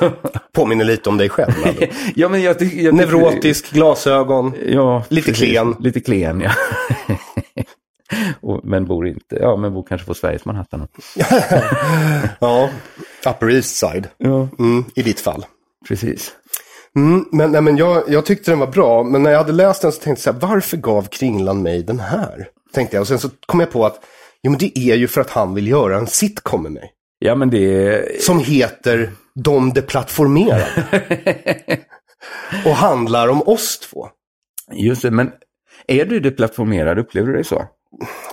[0.54, 1.52] Påminner lite om dig själv.
[2.14, 5.76] ja, men jag, jag, Neurotisk, glasögon, ja, lite precis, klen.
[5.80, 6.50] Lite klen, ja.
[8.40, 10.88] Och, men bor inte, ja men bor kanske på Sveriges Manhattan.
[12.40, 12.70] ja,
[13.26, 14.08] Upper East Side.
[14.18, 14.48] Ja.
[14.58, 15.46] Mm, I ditt fall.
[15.88, 16.32] Precis.
[16.96, 19.82] Mm, men nej, men jag, jag tyckte den var bra, men när jag hade läst
[19.82, 22.48] den så tänkte jag så här, varför gav Kringland mig den här?
[22.72, 24.04] Tänkte jag, och sen så kom jag på att,
[24.42, 26.92] jo men det är ju för att han vill göra en sitcom med mig.
[27.18, 28.22] Ja men det...
[28.22, 30.84] Som heter De deplattformerade.
[32.66, 34.08] och handlar om oss två.
[34.72, 35.32] Just det, men
[35.86, 37.64] är du deplattformerad, upplever du det så?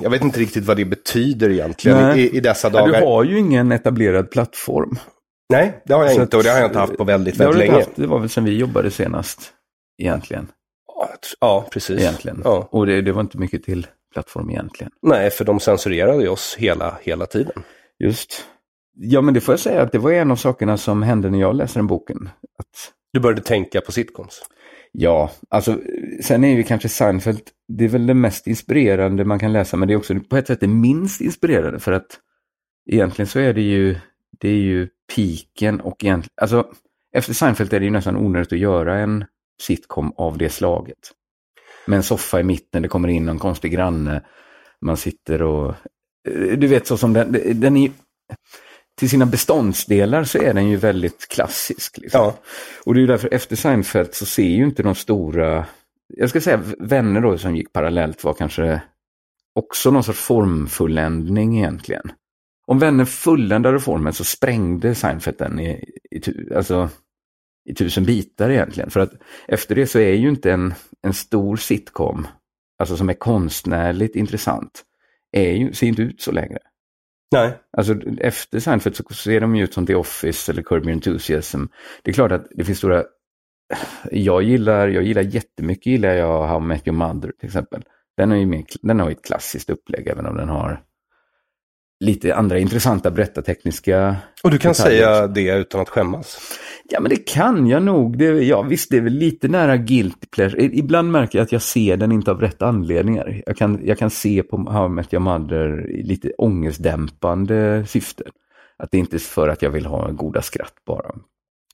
[0.01, 2.99] Jag vet inte riktigt vad det betyder egentligen i, i, dessa dagar.
[2.99, 4.99] Du har ju ingen etablerad plattform.
[5.49, 7.57] Nej, det har jag så inte och det har jag inte haft på väldigt, väldigt
[7.57, 7.73] länge.
[7.73, 9.53] Haft, det var väl sen vi jobbade senast,
[10.01, 10.47] egentligen.
[11.39, 11.99] Ja, precis.
[11.99, 12.41] Egentligen.
[12.43, 12.67] Ja.
[12.71, 14.91] Och det, det, var inte mycket till plattform egentligen.
[15.01, 17.63] Nej, för de censurerade oss hela, hela tiden.
[17.99, 18.45] Just.
[18.97, 21.39] Ja, men det får jag säga att det var en av sakerna som hände när
[21.39, 22.29] jag läste den boken.
[22.59, 22.91] Att...
[23.13, 24.41] Du började tänka på sitcoms?
[24.91, 25.79] Ja, alltså
[26.21, 29.87] sen är ju kanske Seinfeld, det är väl det mest inspirerande man kan läsa, men
[29.87, 32.19] det är också på ett sätt det minst inspirerande för att
[32.91, 33.95] egentligen så är det ju,
[34.39, 36.67] det är ju piken och egentligen, alltså
[37.15, 39.25] efter Seinfeld är det ju nästan onödigt att göra en
[39.61, 41.11] sitcom av det slaget.
[41.87, 44.21] Med en soffa i mitten, det kommer in någon konstig granne,
[44.81, 45.69] man sitter och,
[46.27, 47.91] eh, du vet så som den, den är
[48.97, 51.97] till sina beståndsdelar så är den ju väldigt klassisk.
[51.97, 52.21] Liksom.
[52.21, 52.37] Ja.
[52.85, 55.65] Och det är därför efter Seinfeld så ser ju inte de stora,
[56.07, 58.81] jag ska säga vänner då som gick parallellt var kanske
[59.55, 62.11] också någon sorts formfulländning egentligen.
[62.67, 65.69] Om vänner fulländade formen så sprängde Seinfeld den i,
[66.11, 66.89] i, alltså,
[67.69, 68.89] i tusen bitar egentligen.
[68.89, 69.13] För att
[69.47, 72.27] efter det så är ju inte en, en stor sitcom,
[72.79, 74.83] alltså som är konstnärligt intressant,
[75.31, 76.59] är ju, ser inte ut så längre.
[77.31, 77.57] Nej.
[77.77, 81.65] Alltså efter Seinfeld så ser de ju ut som The Office eller Curb Your Enthusiasm.
[82.03, 83.03] Det är klart att det finns stora...
[84.11, 87.83] Jag gillar, jag gillar jättemycket, gillar jag How I Met Your Mother till exempel.
[88.17, 90.83] Den, är ju mer, den har ju ett klassiskt upplägg även om den har
[91.99, 94.15] lite andra intressanta berättartekniska...
[94.43, 95.03] Och du kan detaljer.
[95.03, 96.39] säga det utan att skämmas?
[96.89, 98.17] Ja, men det kan jag nog.
[98.17, 100.63] Det, ja, visst, det är väl lite nära guilty pleasure.
[100.63, 103.43] Ibland märker jag att jag ser den inte av rätt anledningar.
[103.45, 108.23] Jag kan, jag kan se på How I Met Your Mother i lite ångestdämpande syfte.
[108.77, 111.15] Att det inte är för att jag vill ha goda skratt bara.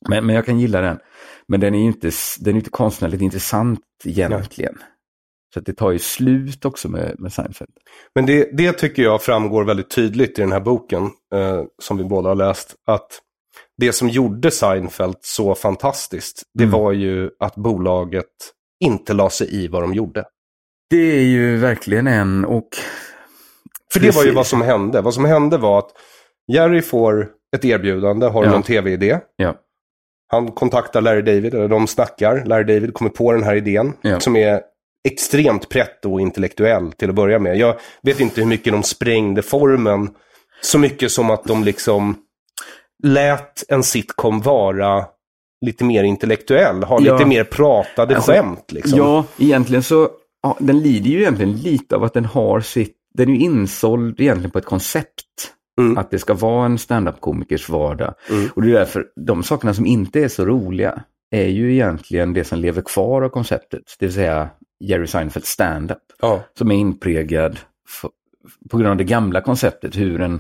[0.10, 0.99] Men, men jag kan gilla den.
[1.52, 4.78] Men den är ju inte, den är inte konstnärligt intressant egentligen.
[4.80, 4.86] Ja.
[5.54, 7.72] Så det tar ju slut också med, med Seinfeld.
[8.16, 11.04] Men det, det tycker jag framgår väldigt tydligt i den här boken,
[11.36, 13.20] eh, som vi båda har läst, att
[13.78, 16.80] det som gjorde Seinfeld så fantastiskt, det mm.
[16.80, 18.28] var ju att bolaget
[18.84, 20.26] inte la sig i vad de gjorde.
[20.90, 22.70] Det är ju verkligen en och...
[23.94, 25.02] För det var ju vad som hände.
[25.02, 25.92] Vad som hände var att
[26.54, 28.56] Jerry får ett erbjudande, har ja.
[28.56, 29.20] en tv-idé.
[29.36, 29.56] Ja.
[30.32, 32.46] Han kontaktar Larry David, eller de snackar.
[32.46, 33.94] Larry David kommer på den här idén.
[34.02, 34.20] Ja.
[34.20, 34.62] Som är
[35.08, 37.58] extremt pretto och intellektuell till att börja med.
[37.58, 40.10] Jag vet inte hur mycket de sprängde formen.
[40.62, 42.15] Så mycket som att de liksom
[43.04, 45.06] lät en sitcom vara
[45.65, 47.13] lite mer intellektuell, ha ja.
[47.13, 48.72] lite mer pratade alltså, skämt.
[48.72, 48.98] Liksom.
[48.98, 50.10] Ja, egentligen så,
[50.44, 54.20] ja, den lider ju egentligen lite av att den har sitt, den är ju insåld
[54.20, 55.54] egentligen på ett koncept.
[55.79, 55.97] Mm.
[55.97, 58.13] Att det ska vara en standup-komikers vardag.
[58.29, 58.49] Mm.
[58.55, 62.43] Och det är därför, de sakerna som inte är så roliga är ju egentligen det
[62.43, 63.95] som lever kvar av konceptet.
[63.99, 65.97] Det vill säga Jerry Seinfelds standup.
[66.21, 66.43] Ja.
[66.57, 67.60] Som är inprägad
[68.69, 70.39] på grund av det gamla konceptet hur en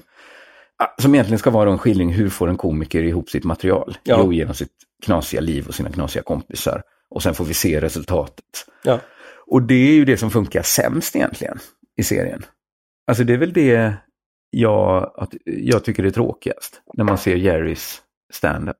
[0.97, 3.97] som egentligen ska vara en skildring, hur får en komiker ihop sitt material?
[4.03, 4.19] Ja.
[4.19, 4.71] Jo, genom sitt
[5.05, 6.81] knasiga liv och sina knasiga kompisar.
[7.09, 8.45] Och sen får vi se resultatet.
[8.83, 8.99] Ja.
[9.47, 11.59] Och det är ju det som funkar sämst egentligen
[11.97, 12.45] i serien.
[13.07, 13.93] Alltså det är väl det
[14.51, 18.01] jag, att, jag tycker är tråkigast, när man ser Jerrys
[18.33, 18.77] stand-up.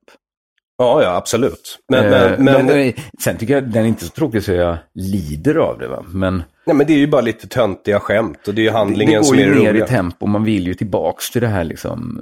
[0.78, 1.78] Ja, ja, absolut.
[1.88, 5.54] Men, men, men, men, sen tycker jag den är inte så tråkig så jag lider
[5.54, 5.88] av det.
[5.88, 6.04] Va?
[6.06, 9.24] Men, nej, men det är ju bara lite töntiga skämt och det är ju handlingen
[9.24, 11.64] som är Det går ju ner i tempo, man vill ju tillbaks till det här
[11.64, 12.20] liksom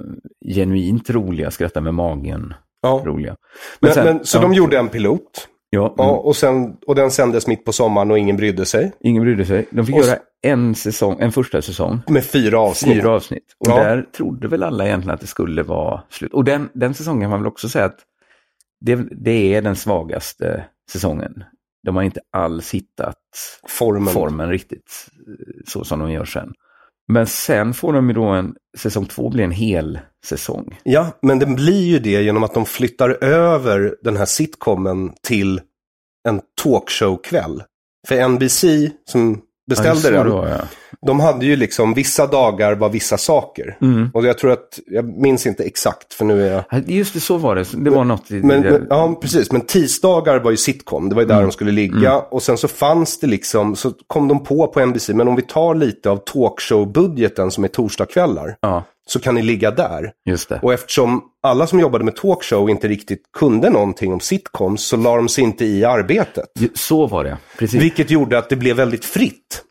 [0.55, 2.53] genuint roliga, skratta med magen.
[2.81, 3.01] Ja.
[3.05, 3.35] Roliga.
[3.79, 4.41] Men, sen, men så ja.
[4.41, 5.47] de gjorde en pilot.
[5.69, 8.91] Ja, ja och, sen, och den sändes mitt på sommaren och ingen brydde sig.
[8.99, 9.67] Ingen brydde sig.
[9.71, 12.01] De fick och göra en säsong, en första säsong.
[12.07, 12.93] Med fyra avsnitt.
[12.93, 13.55] Fyra avsnitt.
[13.57, 13.83] Och ja.
[13.83, 16.33] där trodde väl alla egentligen att det skulle vara slut.
[16.33, 17.99] Och den, den säsongen kan man väl också säga att
[18.85, 21.43] det, det är den svagaste säsongen.
[21.83, 23.17] De har inte alls hittat
[23.67, 24.13] formen.
[24.13, 25.07] formen riktigt
[25.67, 26.53] så som de gör sen.
[27.07, 30.79] Men sen får de ju då en, säsong två blir en hel säsong.
[30.83, 35.61] Ja, men den blir ju det genom att de flyttar över den här sitcomen till
[36.27, 37.63] en talkshowkväll.
[38.07, 38.63] För NBC,
[39.05, 39.41] som
[39.75, 40.31] beställde ja, den.
[40.31, 40.67] Då, ja.
[41.07, 43.77] De hade ju liksom, vissa dagar var vissa saker.
[43.81, 44.09] Mm.
[44.13, 46.89] Och jag tror att, jag minns inte exakt för nu är jag...
[46.89, 47.65] Just det, så var det.
[47.73, 48.31] Det var något.
[48.31, 49.51] I, men, men, ja, precis.
[49.51, 51.09] Men tisdagar var ju sitcom.
[51.09, 51.45] Det var ju där mm.
[51.45, 52.11] de skulle ligga.
[52.11, 52.23] Mm.
[52.31, 55.41] Och sen så fanns det liksom, så kom de på på NBC, men om vi
[55.41, 58.55] tar lite av talkshow-budgeten som är torsdagskvällar.
[58.61, 58.83] Ja.
[59.07, 60.11] Så kan ni ligga där.
[60.61, 65.15] Och eftersom alla som jobbade med talkshow inte riktigt kunde någonting om sitcoms så la
[65.15, 66.45] de sig inte i arbetet.
[66.73, 67.81] Så var det, precis.
[67.81, 69.63] Vilket gjorde att det blev väldigt fritt.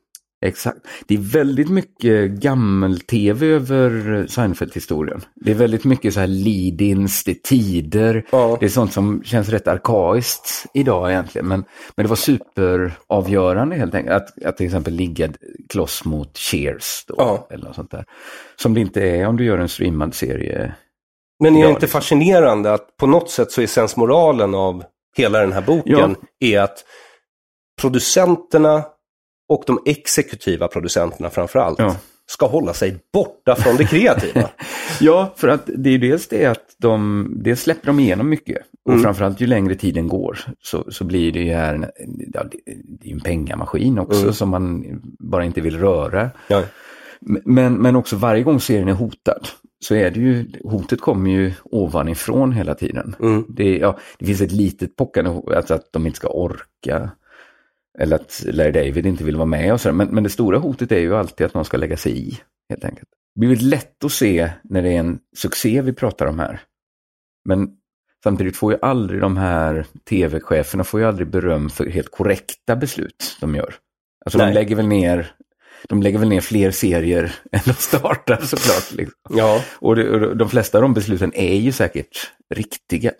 [0.43, 0.79] Exakt.
[1.07, 5.21] Det är väldigt mycket gammel-tv över Seinfeld-historien.
[5.35, 8.57] Det är väldigt mycket så här lead-ins, det är tider, ja.
[8.61, 11.49] det är sånt som känns rätt arkaiskt idag egentligen.
[11.49, 11.65] Men,
[11.97, 14.17] men det var superavgörande helt enkelt.
[14.17, 15.29] Att, att till exempel ligga
[15.69, 17.49] kloss mot Cheers då, ja.
[17.51, 18.05] eller något sånt där.
[18.57, 20.75] Som det inte är om du gör en streamad serie.
[21.43, 22.01] Men är det inte liksom.
[22.01, 24.85] fascinerande att på något sätt så är sensmoralen av
[25.17, 26.49] hela den här boken ja.
[26.49, 26.85] är att
[27.81, 28.85] producenterna
[29.51, 31.97] och de exekutiva producenterna framförallt ja.
[32.27, 34.51] ska hålla sig borta från det kreativa.
[35.01, 38.59] ja, för att det är dels det att de, dels släpper de igenom mycket.
[38.85, 39.05] Och mm.
[39.05, 41.91] framförallt ju längre tiden går så, så blir det ju här,
[42.33, 42.45] ja,
[43.01, 44.33] det är en pengamaskin också mm.
[44.33, 44.85] som man
[45.19, 46.31] bara inte vill röra.
[46.49, 46.63] Ja.
[47.45, 49.49] Men, men också varje gång serien är hotad
[49.85, 53.17] så är det ju, hotet kommer ju ovanifrån hela tiden.
[53.21, 53.45] Mm.
[53.49, 57.11] Det, ja, det finns ett litet pockande, alltså att de inte ska orka
[58.01, 59.93] eller att Larry David inte vill vara med och så.
[59.93, 62.85] Men, men det stora hotet är ju alltid att någon ska lägga sig i, helt
[62.85, 63.09] enkelt.
[63.35, 66.61] Det blir lätt att se när det är en succé vi pratar om här.
[67.45, 67.69] Men
[68.25, 73.37] samtidigt får ju aldrig de här tv-cheferna får ju aldrig beröm för helt korrekta beslut
[73.41, 73.75] de gör.
[74.25, 74.47] Alltså Nej.
[74.47, 75.35] de lägger väl ner
[75.89, 78.93] de lägger väl ner fler serier än de startar såklart.
[78.93, 79.37] Liksom.
[79.39, 79.65] Ja.
[79.79, 83.13] Och, det, och de flesta av de besluten är ju säkert riktiga.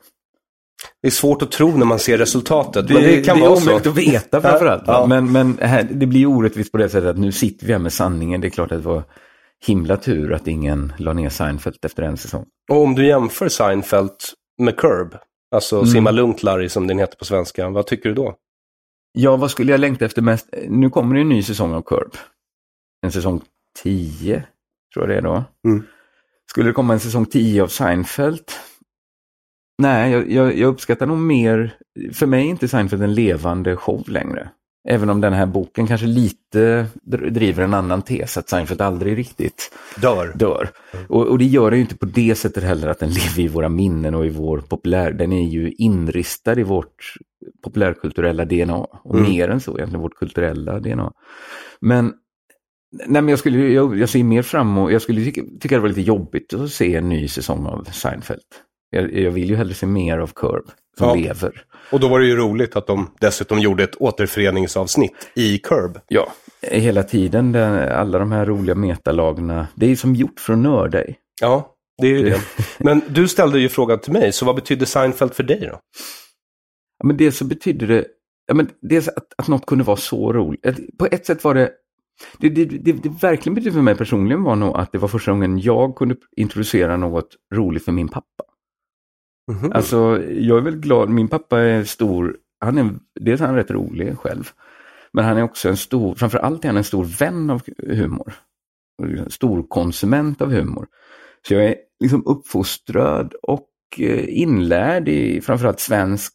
[1.03, 2.89] Det är svårt att tro när man ser resultatet.
[2.89, 4.83] Det, men det kan det vara är omöjligt att veta framförallt.
[4.87, 5.07] Ja.
[5.07, 7.93] Men, men här, det blir orättvist på det sättet att nu sitter vi här med
[7.93, 8.41] sanningen.
[8.41, 9.03] Det är klart att det var
[9.67, 12.47] himla tur att ingen la ner Seinfeld efter en säsong.
[12.71, 14.11] Och om du jämför Seinfeld
[14.63, 15.15] med Curb,
[15.55, 15.87] alltså mm.
[15.87, 18.35] Simma lugnt Larry som den heter på svenska, vad tycker du då?
[19.13, 20.55] Ja, vad skulle jag längta efter mest?
[20.69, 22.13] Nu kommer det en ny säsong av Curb.
[23.03, 23.43] En säsong
[23.83, 24.45] 10,
[24.95, 25.45] tror jag det är då.
[25.69, 25.85] Mm.
[26.51, 28.45] Skulle det komma en säsong 10 av Seinfeld?
[29.81, 31.75] Nej, jag, jag, jag, uppskattar nog mer,
[32.13, 34.49] för mig är inte Seinfeld en levande show längre.
[34.89, 36.87] Även om den här boken kanske lite
[37.31, 40.33] driver en annan tes, att Seinfeld aldrig riktigt dör.
[40.35, 40.71] dör.
[41.09, 43.49] Och, och, det gör det ju inte på det sättet heller att den lever i
[43.49, 47.15] våra minnen och i vår populär, den är ju inristad i vårt
[47.65, 48.77] populärkulturella DNA.
[48.77, 49.31] Och mm.
[49.31, 51.13] mer än så egentligen, vårt kulturella DNA.
[51.81, 52.13] Men
[52.93, 55.81] Nej, men jag, skulle, jag, jag ser mer fram emot, jag skulle tycka, tycka det
[55.81, 58.41] var lite jobbigt att se en ny säsong av Seinfeld.
[58.91, 60.65] Jag, jag vill ju hellre se mer av Curb
[60.99, 61.15] som ja.
[61.15, 61.65] lever.
[61.91, 65.99] Och då var det ju roligt att de dessutom gjorde ett återföreningsavsnitt i Curb.
[66.09, 69.69] Ja, hela tiden, den, alla de här roliga metalagna.
[69.75, 71.17] Det är som gjort för att nörda i.
[71.41, 72.41] Ja, det är ju det.
[72.79, 75.81] Men du ställde ju frågan till mig, så vad betydde Seinfeld för dig då?
[76.99, 78.07] Ja, men det så betydde det,
[78.47, 80.99] ja, men dels att, att något kunde vara så roligt.
[80.99, 81.71] På ett sätt var det
[82.39, 85.31] det, det, det, det verkligen betydde för mig personligen var nog att det var första
[85.31, 88.45] gången jag kunde introducera något roligt för min pappa.
[89.49, 89.75] Mm -hmm.
[89.75, 91.09] Alltså, jag är väldigt glad.
[91.09, 92.37] Min pappa är stor.
[92.61, 94.49] Han är, dels är han rätt rolig själv.
[95.13, 98.33] Men han är också en stor, framförallt är han en stor vän av humor.
[99.03, 100.87] Liksom stor konsument av humor.
[101.49, 106.35] Så jag är liksom uppfostrad och eh, inlärd i framförallt svensk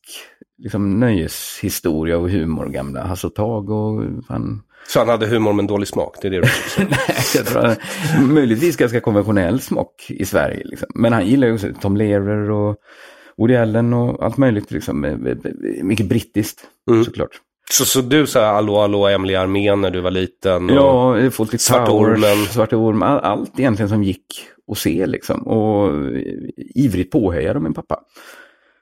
[0.57, 2.65] liksom, nöjeshistoria och humor.
[2.65, 6.31] Gamla Hasse och Tage och fan, så han hade humor men dålig smak, det är
[6.31, 6.47] det du
[6.89, 10.61] Nej, jag tror han, möjligtvis ganska konventionell smak i Sverige.
[10.65, 10.87] Liksom.
[10.95, 12.75] Men han gillar ju också Tom Lehrer och
[13.37, 14.71] Woody Allen och allt möjligt.
[14.71, 15.27] Liksom.
[15.83, 17.03] Mycket brittiskt mm.
[17.03, 17.41] såklart.
[17.71, 20.69] Så, så du sa Allå Allå Emily Armén när du var liten?
[20.69, 22.45] Och ja, Fawlty Svarta Ormen.
[22.45, 24.25] Svarta Ormen, all, allt egentligen som gick
[24.71, 25.47] att se liksom.
[25.47, 25.91] Och
[26.75, 27.99] ivrigt påhejad av min pappa.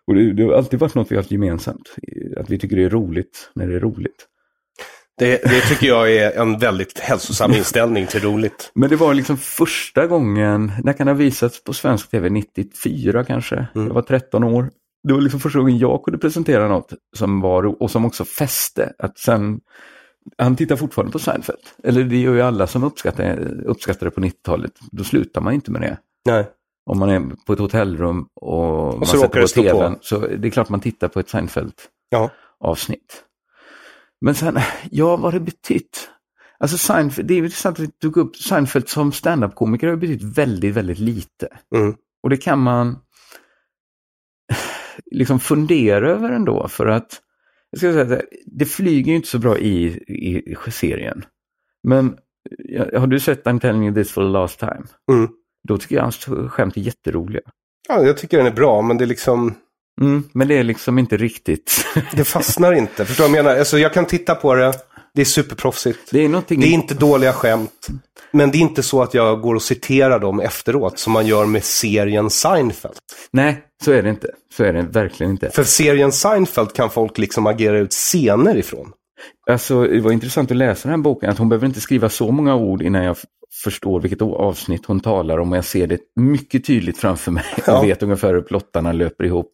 [0.07, 1.95] Och det, det har alltid varit något vi har haft gemensamt.
[2.37, 4.27] Att vi tycker det är roligt när det är roligt.
[5.17, 8.71] Det, det tycker jag är en väldigt hälsosam inställning till roligt.
[8.75, 12.29] Men det var liksom första gången, när kan det ha visats på svensk tv?
[12.29, 13.67] 94 kanske?
[13.75, 13.87] Mm.
[13.87, 14.69] Jag var 13 år.
[15.07, 18.93] Det var liksom första gången jag kunde presentera något som var och som också fäste.
[18.99, 19.59] Att sen,
[20.37, 21.59] han tittar fortfarande på Seinfeld.
[21.83, 24.71] Eller det gör ju alla som uppskattar, uppskattar det på 90-talet.
[24.91, 25.97] Då slutar man inte med det.
[26.25, 26.47] Nej.
[26.85, 29.95] Om man är på ett hotellrum och, man så sätter på tvn.
[30.01, 31.29] Så det är klart man tittar på ett.
[31.29, 33.23] Seinfeld-avsnitt.
[34.23, 34.59] Men sen,
[34.91, 36.09] ja vad har det betytt?
[36.59, 40.73] Alltså Seinfeld, det är intressant att vi tog upp Seinfeld som standup-komiker har betytt väldigt,
[40.73, 41.47] väldigt lite.
[41.75, 41.95] Mm.
[42.23, 42.99] Och det kan man
[45.11, 47.21] liksom fundera över ändå för att
[47.69, 51.25] jag ska säga här, det flyger ju inte så bra i, i, i serien.
[51.83, 52.17] Men
[52.93, 54.83] har du sett I'm telling you this for the last time?
[55.11, 55.29] Mm.
[55.67, 57.41] Då tycker jag hans skämt är jätteroliga.
[57.89, 59.55] ja, jag tycker den är bra, men det är liksom...
[60.01, 61.85] Mm, men det är liksom inte riktigt.
[62.13, 63.05] Det fastnar inte.
[63.05, 63.59] Förstår du vad jag menar?
[63.59, 64.73] Alltså, jag kan titta på det.
[65.15, 65.99] Det är superproffsigt.
[66.11, 66.59] Det är någonting...
[66.59, 67.87] Det är inte dåliga skämt.
[68.31, 71.45] Men det är inte så att jag går och citerar dem efteråt som man gör
[71.45, 72.95] med serien Seinfeld.
[73.31, 74.27] Nej, så är det inte.
[74.57, 75.49] Så är det verkligen inte.
[75.49, 78.91] För serien Seinfeld kan folk liksom agera ut scener ifrån.
[79.49, 82.31] Alltså, det var intressant att läsa den här boken, att hon behöver inte skriva så
[82.31, 83.17] många ord innan jag
[83.63, 87.63] förstår vilket avsnitt hon talar om och jag ser det mycket tydligt framför mig och
[87.67, 87.81] Ja.
[87.81, 89.53] vet ungefär hur plottarna löper ihop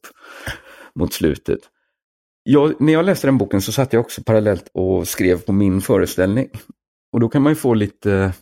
[0.95, 1.59] mot slutet.
[2.43, 5.81] Jag, när jag läste den boken så satt jag också parallellt och skrev på min
[5.81, 6.49] föreställning.
[7.13, 8.33] Och då kan man ju få lite...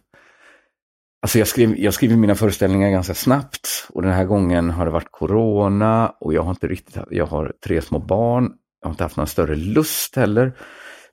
[1.21, 4.91] Alltså jag, skrev, jag skriver mina föreställningar ganska snabbt och den här gången har det
[4.91, 9.03] varit corona och jag har inte riktigt, jag har tre små barn, jag har inte
[9.03, 10.53] haft någon större lust heller.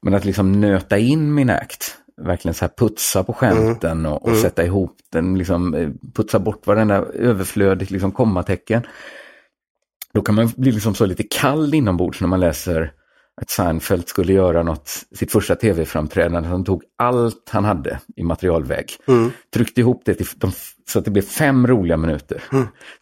[0.03, 4.37] Men att liksom nöta in min akt, verkligen så här putsa på skämten och, och
[4.37, 8.83] sätta ihop den, liksom eh, putsa bort varenda överflödigt liksom kommatecken.
[10.15, 12.93] Då kan man bli liksom så lite kall inombords när man läser
[13.41, 16.49] att Seinfeld skulle göra något, sitt första tv-framträdande.
[16.49, 18.87] Han tog allt han hade i materialväg.
[19.55, 20.53] Tryckte ihop det till, de,
[20.89, 22.43] så att det blev fem roliga minuter.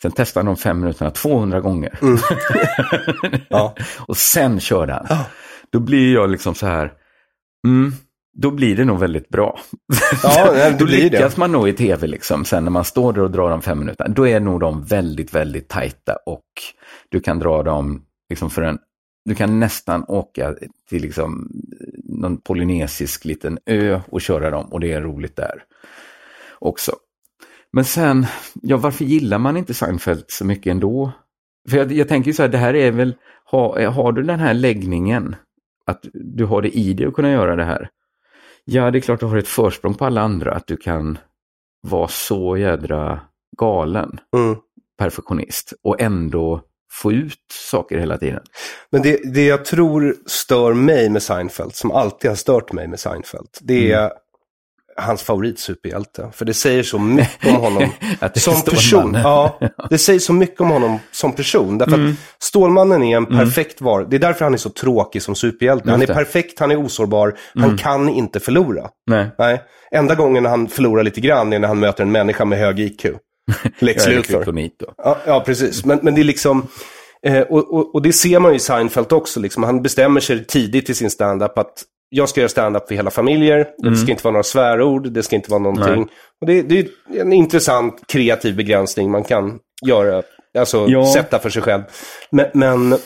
[0.03, 1.99] Sen testade han de fem minuterna 200 gånger.
[3.49, 3.75] Ja.
[3.99, 5.07] och sen körde han.
[5.71, 6.93] Då blir jag liksom så här,
[7.67, 7.93] mm,
[8.37, 9.59] då blir det nog väldigt bra.
[10.23, 11.03] Ja, det då blir det.
[11.03, 13.79] lyckas man nog i tv liksom, sen när man står där och drar de fem
[13.79, 14.15] minuterna.
[14.15, 16.45] Då är nog de väldigt, väldigt tajta och
[17.13, 18.79] du kan dra dem liksom för en
[19.25, 20.55] du kan nästan åka
[20.89, 21.51] till liksom
[22.05, 25.65] någon polynesisk liten ö och köra dem och det är roligt där
[26.59, 26.93] också.
[27.73, 28.27] Men sen,
[28.63, 31.13] ja varför gillar man inte Seinfeld så mycket ändå?
[31.71, 33.15] För jag, jag tänker ju så här, det här är väl,
[33.51, 35.37] ha, har du den här läggningen,
[35.87, 37.89] att du har det i dig att kunna göra det här?
[38.65, 41.19] Ja, det är klart du har ett försprång på alla andra, att du kan
[41.81, 43.21] vara så jädra
[43.59, 44.57] galen Mm.
[44.99, 46.63] perfektionist och ändå
[46.93, 47.39] få ut
[47.71, 48.41] saker hela tiden.
[48.93, 53.01] Men det, det jag tror stör mig med Seinfeld, som alltid har stört mig med
[53.01, 54.11] Seinfeld, det är
[54.97, 56.31] hans favoritsuperhjälte.
[56.33, 57.91] För det säger så mycket om honom
[58.35, 59.15] som person.
[59.23, 59.59] Ja,
[59.91, 61.79] det säger så mycket om honom som person.
[61.79, 62.11] Därför Mm.
[62.11, 64.05] att Stålmannen är en perfekt var.
[64.11, 65.91] Det är därför han är så tråkig som superhjälte.
[65.91, 66.05] Han är.
[66.11, 66.17] Mm.
[66.17, 68.89] perfekt, han är osårbar, han kan inte förlora.
[69.07, 69.27] Nej.
[69.39, 69.63] Nej.
[69.95, 73.07] Enda gången han förlorar lite grann är när han möter en människa med hög IQ.
[73.79, 74.71] Lex Luthor.
[74.97, 75.85] Ja, ja precis.
[75.85, 76.67] Men, men det är liksom...
[77.27, 79.41] Eh, och, och, och det ser man ju i Seinfeld också.
[79.41, 79.63] Liksom.
[79.63, 83.67] Han bestämmer sig tidigt i sin stand-up att jag ska göra stand-up för hela familjer.
[83.79, 85.93] Det ska inte vara några svärord, det ska inte vara någonting.
[85.93, 85.99] Mm.
[86.01, 86.09] Nej.
[86.41, 90.23] Och det, det är en intressant kreativ begränsning man kan göra,
[90.59, 91.13] alltså Ja.
[91.15, 91.83] sätta för sig själv.
[92.31, 92.99] Men, men,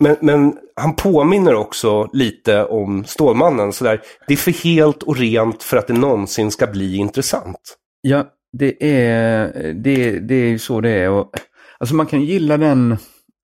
[0.00, 3.72] men, men han påminner också lite om Stålmannen.
[3.72, 4.00] Sådär.
[4.26, 7.76] Det är för helt och rent för att det någonsin ska bli intressant.
[8.00, 11.10] Ja, det är, det, det är ju så det är.
[11.10, 11.30] Och,
[11.78, 12.96] alltså man kan gilla den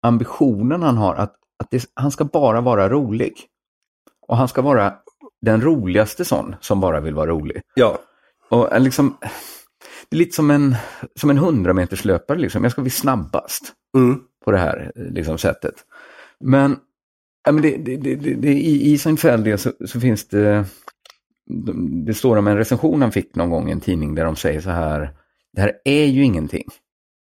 [0.02, 3.32] ambitionen han har, att, att det, han ska bara vara rolig.
[4.28, 4.94] Och han ska vara
[5.42, 7.62] den roligaste sån som bara vill vara rolig.
[7.74, 7.98] Ja.
[8.50, 9.16] Och eh, liksom,
[10.08, 10.76] det är lite som en,
[11.20, 12.62] som en hundrameterslöpare, liksom.
[12.62, 14.20] jag ska bli snabbast Mm.
[14.44, 15.74] på det här liksom, sättet.
[16.40, 16.76] Men,
[17.44, 20.64] ja, men det, det, det, det, i, i Seinfeld så, så finns det,
[22.06, 24.60] det står om en recension han fick någon gång i en tidning där de säger
[24.60, 25.16] så här,
[25.52, 26.68] det här är ju ingenting.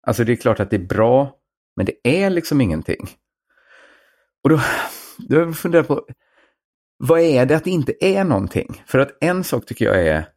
[0.06, 1.36] Alltså det är klart att det är bra,
[1.76, 3.10] men det är liksom ingenting.
[4.44, 4.60] Och då,
[5.28, 6.06] då har jag funderat på,
[6.98, 8.82] vad är det att det inte är någonting?
[8.86, 10.28] För att en sak tycker jag är,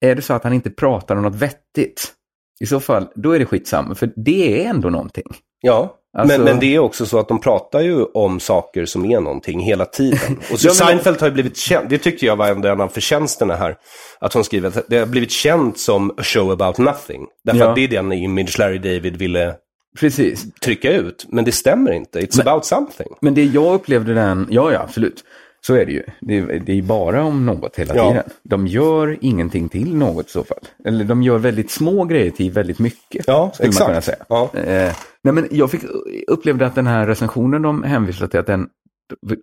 [0.00, 2.14] är det så att han inte pratar om något vettigt?
[2.60, 5.26] I så fall, då är det skitsamma, för det är ändå någonting.
[5.60, 9.04] Ja, Alltså- men, men det är också så att de pratar ju om saker som
[9.04, 10.18] är någonting hela tiden.
[10.52, 12.88] Och så Ja, Seinfeld har ju blivit känd, det tyckte jag var ändå en av
[12.88, 13.76] förtjänsterna här.
[14.20, 17.26] Att hon skriver att det har blivit känt som a show about nothing.
[17.44, 17.68] Därför Ja.
[17.68, 19.54] att det är den image Larry David ville
[20.00, 20.44] precis.
[20.64, 21.26] trycka ut.
[21.28, 22.20] Men det stämmer inte.
[22.20, 23.08] It's Men- about something.
[23.20, 25.24] Men det jag upplevde den, ja ja absolut,
[25.66, 26.02] så är det ju.
[26.20, 28.08] Det är, bara om något hela Ja.
[28.10, 28.24] tiden.
[28.42, 30.58] De gör ingenting till något i så fall.
[30.84, 33.24] Eller de gör väldigt små grejer till väldigt mycket.
[33.26, 33.80] Ja, skulle exakt.
[33.80, 34.24] man kunna säga.
[34.28, 34.50] Ja.
[34.54, 35.80] Eh, nej men jag fick,
[36.26, 38.68] upplevde att den här recensionen de hänvisade till, att den,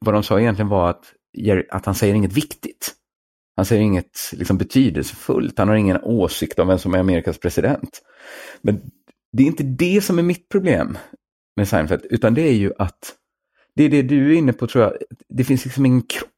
[0.01, 1.03] vad de sa egentligen var att,
[1.69, 2.93] att han säger inget viktigt.
[3.55, 8.01] Han säger inget liksom, betydelsefullt, han har ingen åsikt om vem som är Amerikas president.
[8.61, 8.81] Men
[9.31, 10.97] det är inte det som är mitt problem
[11.55, 13.13] med Seinfeld, utan det är ju att
[13.77, 14.93] det är det du är inne på tror jag,
[15.29, 16.31] det finns liksom ingen kropp.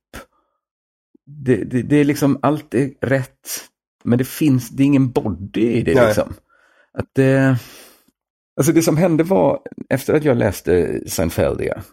[1.25, 3.49] Det, det, det är liksom, allt är rätt,
[4.03, 6.05] men det finns, det är ingen body i det Nej.
[6.05, 6.33] liksom.
[6.93, 7.57] Att det,
[8.57, 9.59] alltså det som hände var,
[9.89, 11.83] efter att jag läste Seinfeldia,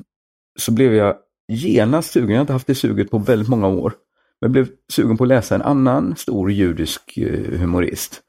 [0.58, 1.16] så blev jag
[1.48, 3.92] genast sugen, jag har inte haft det suget på väldigt många år,
[4.40, 8.22] men blev sugen på att läsa en annan stor judisk eh, humorist.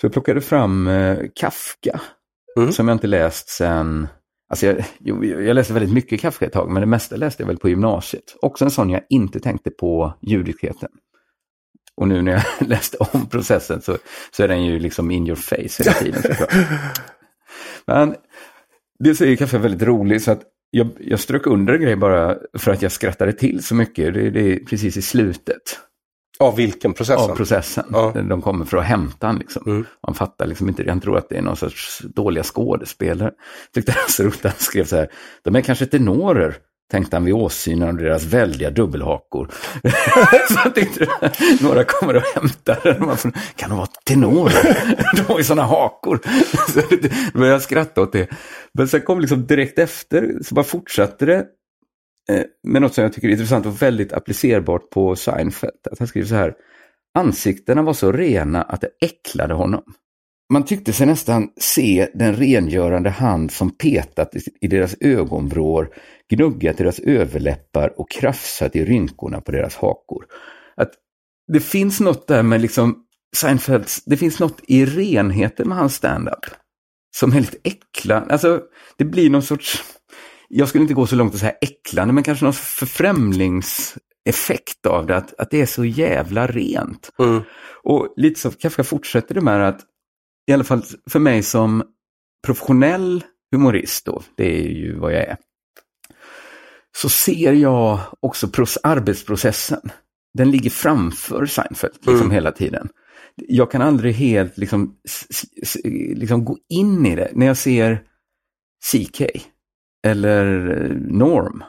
[0.00, 2.00] Så jag plockade fram eh, Kafka,
[2.56, 2.72] Mm.
[2.72, 4.08] som jag inte läst sen
[4.54, 7.46] Alltså jag, jo, jag läste väldigt mycket Kafka ett tag, men det mesta läste jag
[7.46, 8.36] väl på gymnasiet.
[8.42, 10.88] Också en sån jag inte tänkte på ljudligheten.
[11.96, 13.96] Och nu när jag läste om processen så,
[14.30, 16.54] så är den ju liksom in your face hela tiden såklart.
[17.86, 18.14] Men
[18.98, 22.36] det säger Kafka är väldigt roligt, så att jag, jag strök under en grej bara
[22.58, 24.14] för att jag skrattade till så mycket.
[24.14, 25.78] Det, det är precis i slutet
[26.38, 27.30] av vilken processen?
[27.30, 27.84] av processen.
[27.92, 28.12] Ja.
[28.28, 29.62] De kommer för att hämta han liksom.
[29.66, 29.86] Mm.
[30.06, 30.84] Man fattar liksom inte.
[30.88, 33.30] Han tror att det är någon sorts dåliga skådespelare.
[33.74, 34.42] Tyckte det var så roligt.
[34.42, 35.08] Han skrev så här.
[35.44, 36.56] De är kanske tenorer.
[36.90, 39.50] Tänkte han vid åsynen av deras väldiga dubbelhakor.
[40.48, 41.06] så tänkte
[41.60, 43.32] några kommer och hämtar den.
[43.56, 44.96] Kan de vara tenorer?
[45.16, 46.20] de har ju sådana hakor.
[46.72, 46.80] så
[47.38, 48.28] började jag skratta åt det.
[48.72, 51.46] Men sen kom liksom direkt efter, så bara fortsatte det
[52.30, 55.72] Eh, med något som jag tycker är intressant och väldigt applicerbart på Seinfeld.
[55.90, 56.54] Att han skriver så här.
[57.18, 59.82] Ansiktena var så rena att det äcklade honom.
[60.52, 65.88] Man tyckte sig nästan se den rengörande hand som petat i- deras ögonvrår,
[66.30, 70.24] gnuggat deras överläppar och krafsat i rynkorna på deras hakor.
[70.76, 70.90] Att
[71.52, 72.96] det finns något där med liksom
[73.36, 76.44] Seinfelds, det finns något i renheten med hans standup.
[77.16, 78.32] som är lite äcklande.
[78.32, 78.62] Alltså,
[78.98, 79.82] det blir någon sorts,
[80.56, 85.16] jag skulle inte gå så långt att säga äcklande, men kanske någon förfrämlingseffekt av det,
[85.16, 87.10] att, att det är så jävla rent.
[87.18, 87.42] Mm.
[87.82, 89.80] Och lite så Kafka fortsätter det med att,
[90.46, 91.82] i alla fall för mig som
[92.46, 95.36] professionell humorist då, det är ju vad jag är,
[96.96, 98.48] så ser jag också
[98.82, 99.90] arbetsprocessen.
[100.34, 102.30] Den ligger framför Seinfeld liksom Mm.
[102.30, 102.88] hela tiden.
[103.34, 104.96] Jag kan aldrig helt liksom,
[106.14, 107.30] liksom gå in i det.
[107.34, 108.02] När jag ser
[108.92, 109.22] CK
[110.04, 111.64] eller eh, Norm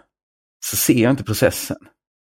[0.65, 1.77] så ser jag inte processen.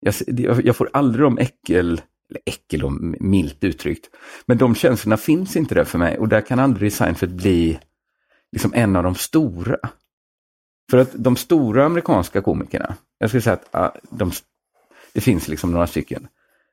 [0.00, 4.06] Jag, jag, får aldrig de äckel, eller äckel och milt uttryckt,
[4.46, 7.78] men de känslorna finns inte där för mig och där kan aldrig Seinfeld bli
[8.52, 9.76] liksom en av de stora.
[10.90, 14.32] För att de stora amerikanska komikerna, jag skulle säga att ah, de,
[15.12, 16.28] det finns liksom några stycken,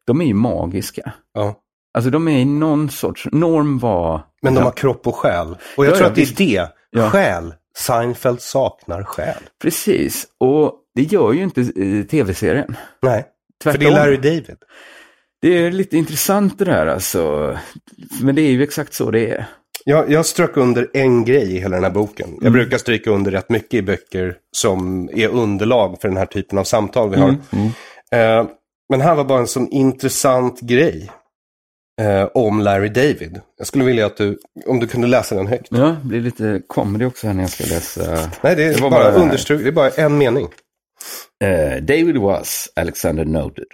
[0.06, 1.14] de är ju magiska.
[1.34, 1.60] Ja.
[1.94, 4.22] Alltså de är i någon sorts, Norm var...
[4.42, 5.58] Men de har kropp och själ.
[5.78, 6.70] Och jag Ja, tror ja, att det är det.
[6.90, 7.10] Ja.
[7.10, 7.54] Själ.
[7.78, 9.44] Seinfeld saknar själ.
[9.62, 12.76] Precis, och det gör ju inte eh, tv-serien.
[13.02, 13.26] Nej,
[13.64, 13.84] för Tvärtom.
[13.84, 14.58] det är Larry David.
[15.42, 17.58] Det är lite intressant det där alltså.
[18.22, 19.46] Men det är ju exakt så det är.
[19.86, 22.30] Jag, jag strök under en grej i hela den här boken.
[22.42, 26.58] Jag brukar stryka under rätt mycket i böcker som är underlag för den här typen
[26.58, 27.30] av samtal vi har.
[28.12, 28.48] Eh,
[28.90, 31.12] men här var bara en sån intressant grej
[32.02, 33.42] eh, om Larry David.
[33.58, 35.68] Jag skulle vilja att du, om du kunde läsa den högt.
[35.72, 38.30] Ja, det blir lite comedy också här när jag ska läsa.
[38.42, 40.48] Nej, det är Det var bara, bara det är bara en mening.
[41.44, 43.68] Uh, David was, Alexander noted,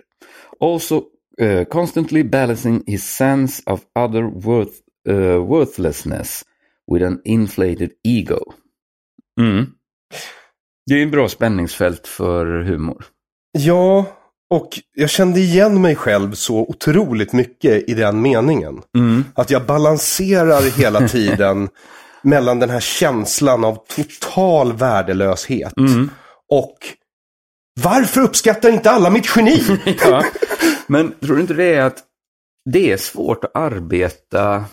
[0.60, 1.04] also
[1.42, 4.74] uh, constantly balancing his sense of other worth,
[5.10, 6.44] uh, worthlessness
[6.92, 8.40] with an inflated ego.
[9.40, 9.66] Mm.
[10.86, 13.06] Det är en bra spänningsfält för humor.
[13.52, 14.06] Ja,
[14.50, 18.82] och jag kände igen mig själv så otroligt mycket i den meningen.
[19.34, 21.70] Att jag balanserar hela tiden
[22.22, 25.74] mellan den här känslan av total värdelöshet
[26.50, 26.78] och
[27.82, 29.64] varför uppskattar inte alla mitt geni?
[30.02, 30.24] Ja.
[30.88, 32.04] Men tror du inte det är att
[32.72, 34.66] det är svårt att arbeta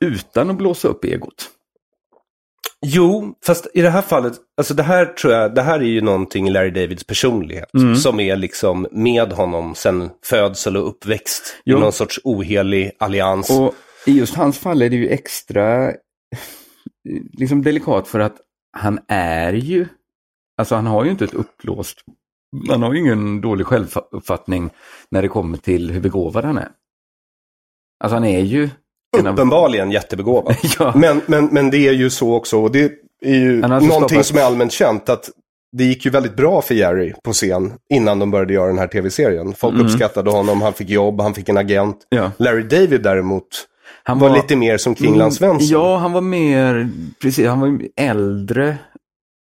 [0.00, 1.50] utan att blåsa upp egot?
[2.86, 6.00] Jo, fast i det här fallet, alltså det här tror jag, det här är ju
[6.00, 7.68] någonting i Larry Davids personlighet.
[8.02, 11.56] Som är liksom med honom sen födsel och uppväxt.
[11.64, 11.76] Jo.
[11.76, 13.50] I någon sorts ohelig allians.
[13.50, 13.74] Och
[14.06, 15.92] i just hans fall är det ju extra
[17.32, 18.36] liksom delikat för att
[18.72, 19.86] han är ju,
[20.58, 21.98] alltså han har ju inte ett upplåst,
[22.68, 24.70] han har ju ingen dålig självuppfattning
[25.10, 26.70] när det kommer till hur begåvad han är.
[28.04, 28.70] Alltså han är ju
[29.18, 30.56] Uppenbarligen jättebegåvad.
[30.78, 30.92] Ja.
[30.96, 32.92] men, men, men det är ju så också, och det
[33.24, 35.30] är ju alltså någonting som är allmänt känt, att
[35.72, 38.86] det gick ju väldigt bra för Jerry på scen innan de började göra den här
[38.86, 39.54] tv-serien.
[39.54, 41.96] Folk uppskattade honom, han fick jobb, han fick en agent.
[42.10, 42.24] Mm.
[42.24, 42.44] Ja.
[42.44, 43.46] Larry David däremot
[44.02, 45.68] Han var, lite mer som Kringland Svensson.
[45.68, 46.88] Ja, han var mer,
[47.22, 48.76] precis, han var äldre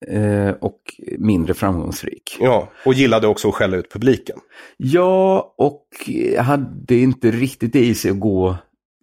[0.07, 0.79] eh, och
[1.17, 2.37] mindre framgångsrik.
[2.39, 4.37] Ja, och gillade också att skälla ut publiken.
[4.77, 5.83] Ja, och
[6.39, 8.55] hade inte riktigt det i sig att gå,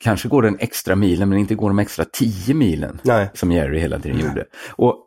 [0.05, 3.31] kanske gå den extra milen, men inte gå de extra tio milen Nej.
[3.35, 4.45] som Jerry hela tiden gjorde.
[4.71, 4.99] Och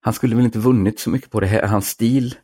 [0.00, 2.34] han skulle väl inte vunnit så mycket på det här, hans stil.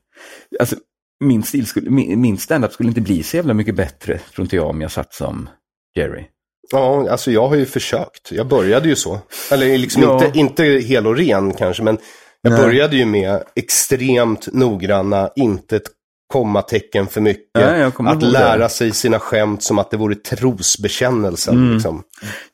[0.60, 0.76] Alltså,
[1.24, 4.56] min, stil skulle, min, min standup skulle inte bli så jävla mycket bättre, tror inte
[4.56, 5.48] jag, om jag satt som
[5.96, 6.24] Jerry.
[6.70, 8.32] Ja, alltså jag har ju försökt.
[8.32, 9.20] Jag började ju så.
[9.52, 10.24] Eller liksom Ja.
[10.26, 11.98] inte, inte hel och ren kanske, men
[12.42, 12.62] jag Nej.
[12.62, 15.88] började ju med extremt noggranna, inte ett
[16.30, 17.94] kommatecken för mycket.
[17.94, 18.68] Kommer att lära det.
[18.68, 21.54] sig sina skämt som att det vore trosbekännelsen.
[21.56, 21.72] Mm.
[21.74, 22.02] Liksom.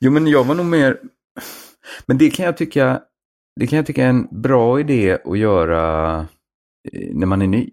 [0.01, 0.99] Jo, men jag var nog mer...
[2.07, 3.01] Men det kan jag tycka,
[3.61, 6.19] det kan jag tycka är en bra idé att göra
[6.93, 7.71] eh, när man är ny.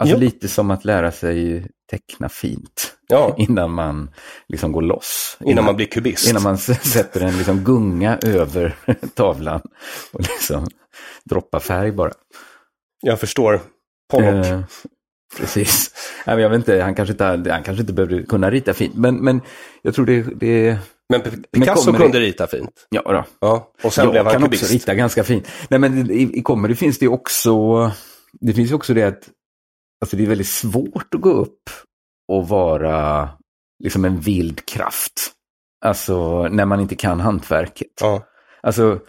[0.00, 0.20] Alltså Ja.
[0.20, 4.10] lite som att lära sig teckna fint Ja, innan man
[4.48, 5.38] liksom går loss.
[5.44, 6.30] innan man blir kubist.
[6.30, 8.76] Innan man sätter en liksom gunga över
[9.14, 9.60] tavlan
[10.12, 10.66] och liksom
[11.24, 12.12] droppar färg bara.
[13.02, 13.60] Jag förstår.
[14.10, 14.46] Pollock.
[14.46, 14.60] Eh,
[15.36, 15.90] precis.
[16.26, 18.94] Nej, men jag vet inte, han kanske inte, han kanske inte behövde kunna rita fint,
[18.94, 19.40] men, men
[19.82, 21.22] jag tror det, det men
[21.52, 22.86] Picasso kommer kunde det- rita fint.
[22.90, 23.24] ja då.
[23.40, 24.62] Ja, och sen jag blev han kan kubist.
[24.62, 25.48] också rita ganska fint.
[25.68, 27.90] Nej, men i, i comedy finns det också,
[28.40, 29.28] det finns också det att
[30.00, 31.70] alltså det är väldigt svårt att gå upp
[32.28, 33.28] och vara
[33.84, 35.12] liksom en vild kraft.
[35.84, 37.88] Alltså när man inte kan hantverket.
[38.00, 38.22] Ja.
[38.62, 39.00] Alltså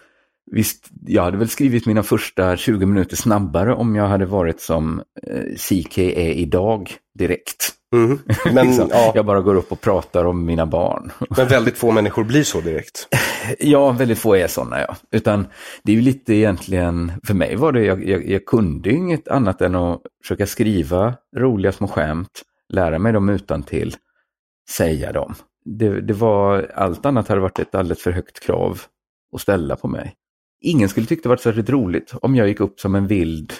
[0.51, 5.03] visst, jag hade väl skrivit mina första 20 minuter snabbare om jag hade varit som
[5.27, 7.73] eh, CK är idag direkt.
[7.95, 8.19] Mhm.
[8.53, 8.87] Men, liksom.
[8.91, 11.11] ja, Jag bara går upp och pratar om mina barn.
[11.37, 13.07] men väldigt få människor blir så direkt.
[13.59, 14.95] Ja, väldigt få är sådana ja.
[15.11, 15.47] Utan
[15.83, 19.61] det är ju lite egentligen, för mig var det, jag, jag, jag kunde inget annat
[19.61, 22.41] än att försöka skriva roliga små skämt,
[22.73, 23.95] lära mig dem utan till
[24.69, 25.35] säga dem.
[25.65, 28.81] Det, det var, allt annat hade varit ett alldeles för högt krav
[29.35, 30.15] att ställa på mig.
[30.61, 33.53] Ingen skulle tycka det var särskilt roligt om jag gick upp som en vild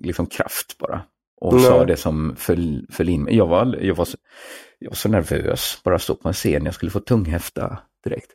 [0.00, 1.02] liksom, kraft bara.
[1.40, 1.64] Och Nej.
[1.64, 3.36] sa det som föll, föll in mig.
[3.36, 4.16] Jag var, jag, var så,
[4.78, 8.30] jag var så nervös, bara stå på en scen, jag skulle få tunghäfta direkt.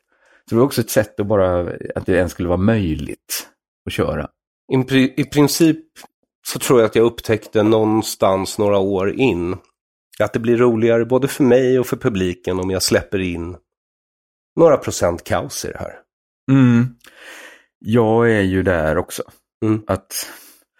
[0.50, 3.48] Så det var också ett sätt att bara, att det ens skulle vara möjligt
[3.86, 4.30] att köra.
[4.92, 5.86] I, I princip
[6.48, 9.58] så tror jag att jag upptäckte någonstans några år in
[10.20, 13.58] att det blir roligare både för mig och för publiken om jag släpper in
[14.56, 16.00] några procent kaos i det här.
[17.86, 19.24] Jag är ju där också.
[19.66, 19.82] Mm.
[19.88, 20.30] Att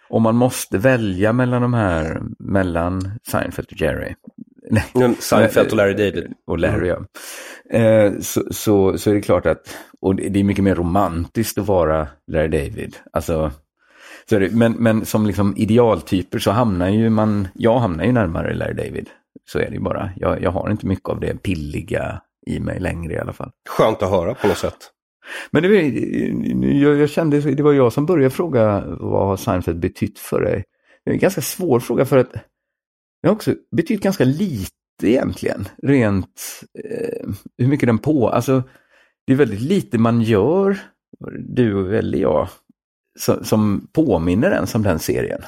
[0.08, 4.14] om man måste välja mellan de här, mellan Seinfeld och Jerry.
[4.70, 6.32] Nej, Men Seinfeld och Larry David.
[6.46, 7.04] och Larry, ja.
[7.78, 11.66] Eh, så, så, så är det klart att, och det är mycket mer romantiskt att
[11.66, 12.96] vara Larry David.
[13.12, 13.50] Alltså,
[14.28, 18.54] så det, men, men som liksom idealtyper så hamnar ju man, jag hamnar ju närmare
[18.54, 19.08] Larry David.
[19.50, 20.10] Så är det ju bara.
[20.16, 23.50] Jag, jag har inte mycket av det pilliga i mig längre i alla fall.
[23.68, 24.90] Skönt att höra på något sätt.
[25.50, 25.68] Men det,
[26.78, 30.64] jag, jag kände, det var jag som började fråga vad har Seinfeld betytt för dig?
[31.04, 32.32] Det är en ganska svår fråga för att
[33.22, 34.70] det har också betytt ganska lite
[35.02, 35.68] egentligen.
[35.82, 38.62] Rent eh, hur mycket den på, alltså
[39.26, 40.78] det är väldigt lite man gör,
[41.48, 42.48] du eller jag,
[43.18, 45.42] som, som påminner ens om den serien.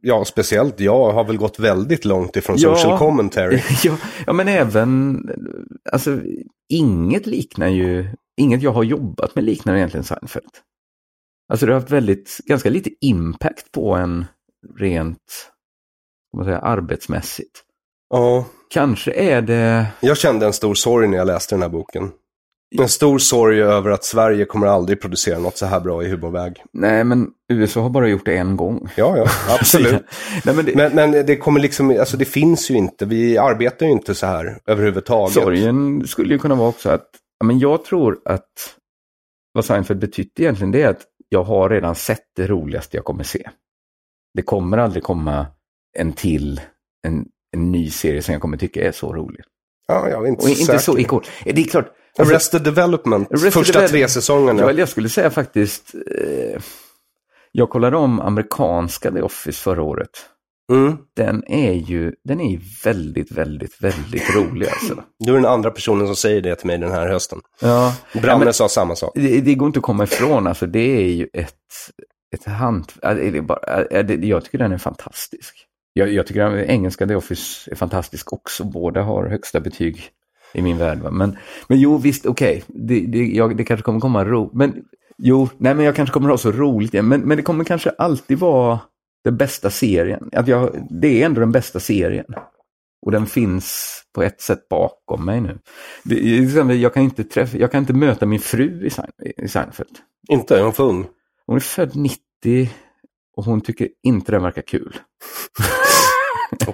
[0.00, 2.74] Ja, speciellt jag har väl gått väldigt långt ifrån Ja.
[2.74, 3.62] social commentary.
[3.84, 5.20] ja, ja, men även,
[5.92, 6.20] alltså
[6.68, 8.06] inget liknar ju,
[8.38, 10.50] inget jag har jobbat med liknar egentligen Seinfeld.
[11.52, 14.26] Alltså det har haft väldigt, ganska lite impact på en
[14.78, 15.50] rent,
[16.32, 17.62] vad man säga, arbetsmässigt.
[18.10, 22.10] Ja, Kanske är det, jag kände en stor sorg när jag läste den här boken.
[22.78, 26.62] En stor sorg över att Sverige kommer aldrig producera något så här bra i humorväg.
[26.72, 28.88] nej men USA har bara gjort det en gång.
[28.96, 29.26] Ja, ja,
[29.60, 30.04] absolut.
[30.44, 33.86] nej, men det, Men, men det kommer liksom, alltså det finns ju inte, vi arbetar
[33.86, 35.34] ju inte så här överhuvudtaget.
[35.34, 37.06] sorgen skulle ju kunna vara också att,
[37.44, 38.76] men jag tror att
[39.52, 43.24] vad Seinfeld betytt egentligen det är att jag har redan sett det roligaste jag kommer
[43.24, 43.50] se.
[44.34, 45.46] Det kommer aldrig komma
[45.98, 46.60] en till,
[47.06, 47.26] en,
[47.56, 49.44] en ny serie som jag kommer tycka är så rolig.
[49.86, 50.78] Ja, jag är inte Och så inte säker.
[50.78, 51.22] så ikon.
[51.44, 51.92] Det är klart.
[52.18, 53.90] alltså, Arrested Development, Arrested första Development.
[53.90, 54.62] tre säsongerna.
[54.62, 56.60] Ja, jag skulle säga faktiskt, eh,
[57.52, 60.10] jag kollade om amerikanska The Office förra året.
[60.72, 60.96] Mm.
[61.16, 65.02] Den är ju, den är väldigt, väldigt, väldigt rolig alltså.
[65.18, 67.38] Du är den andra personen som säger det till mig den här hösten.
[67.60, 69.12] Ja, Branne men- sa samma sak.
[69.14, 71.54] Det, det går inte att komma ifrån, alltså det är ju ett,
[72.34, 73.44] ett ja, Det
[73.90, 75.54] ja, det, jag tycker den är fantastisk.
[75.92, 80.02] Jag, jag tycker att engelska The Office är fantastisk också, båda har högsta betyg
[80.54, 80.98] i min värld.
[80.98, 81.10] Va?
[81.10, 81.36] Men,
[81.68, 84.50] men jo, visst, okej, det, det, jag- det kanske kommer komma ro.
[84.54, 84.74] Men
[85.18, 87.08] jo, nej men jag kanske kommer ha så roligt igen.
[87.08, 88.78] Men, men det kommer kanske alltid vara
[89.24, 90.30] den bästa serien.
[90.32, 92.34] Att jag, det är ändå den bästa serien.
[93.06, 95.58] Och den finns på ett sätt bakom mig nu.
[96.04, 99.98] Det, jag, kan inte träffa, jag kan inte möta min fru i, Sein, i Seinfeld.
[100.28, 101.06] Inte, är hon för ung?
[101.46, 102.70] Hon är född 90
[103.36, 104.96] och hon tycker inte den verkar kul.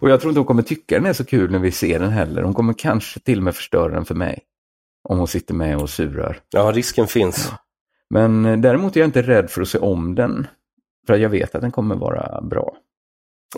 [0.00, 2.10] Och jag tror inte hon kommer tycka den är så kul när vi ser den
[2.10, 2.42] heller.
[2.42, 4.40] Hon kommer kanske till och med förstöra den för mig.
[5.08, 6.40] Om hon sitter med och surar.
[6.50, 7.52] Ja, risken finns.
[8.10, 10.46] Men eh, däremot är jag inte rädd för att se om den.
[11.06, 12.76] För jag vet att den kommer vara bra.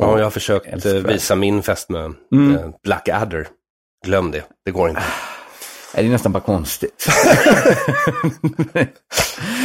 [0.00, 1.06] Ja, jag har försökt eh, Älskvärd.
[1.06, 2.54] visa min fästmö Mm.
[2.56, 3.48] eh, Blackadder.
[4.06, 5.00] Glöm det, det går inte.
[5.94, 7.06] Nej, Det är nästan bara konstigt.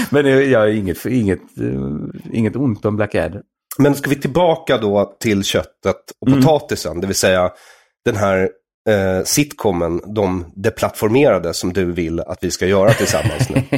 [0.10, 3.42] Men jag har inget, inget, eh, inget ont om Blackadder.
[3.78, 6.42] Men ska vi tillbaka då till köttet och Mm.
[6.44, 7.52] potatisen, det vill säga
[8.06, 8.50] den här
[8.90, 13.64] eh, sitcomen, de deplattformerade som du vill att vi ska göra tillsammans nu.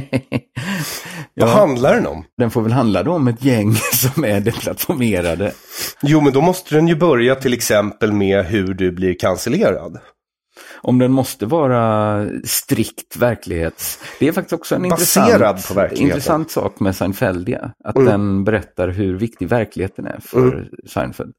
[1.34, 2.24] Vad ja, handlar den om?
[2.38, 5.52] den får väl handla om ett gäng som är deplattformerade.
[6.02, 10.00] Jo, men då måste den ju börja till exempel med hur du blir cancellerad.
[10.84, 14.00] Om den måste vara strikt verklighets...
[14.20, 17.72] Det är faktiskt också en intressant, intressant sak med Seinfeldia.
[17.84, 18.08] Att Mm.
[18.08, 21.34] den berättar hur viktig verkligheten är för Seinfeld.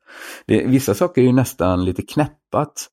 [0.47, 2.89] Det, vissa saker är ju nästan lite knäppat.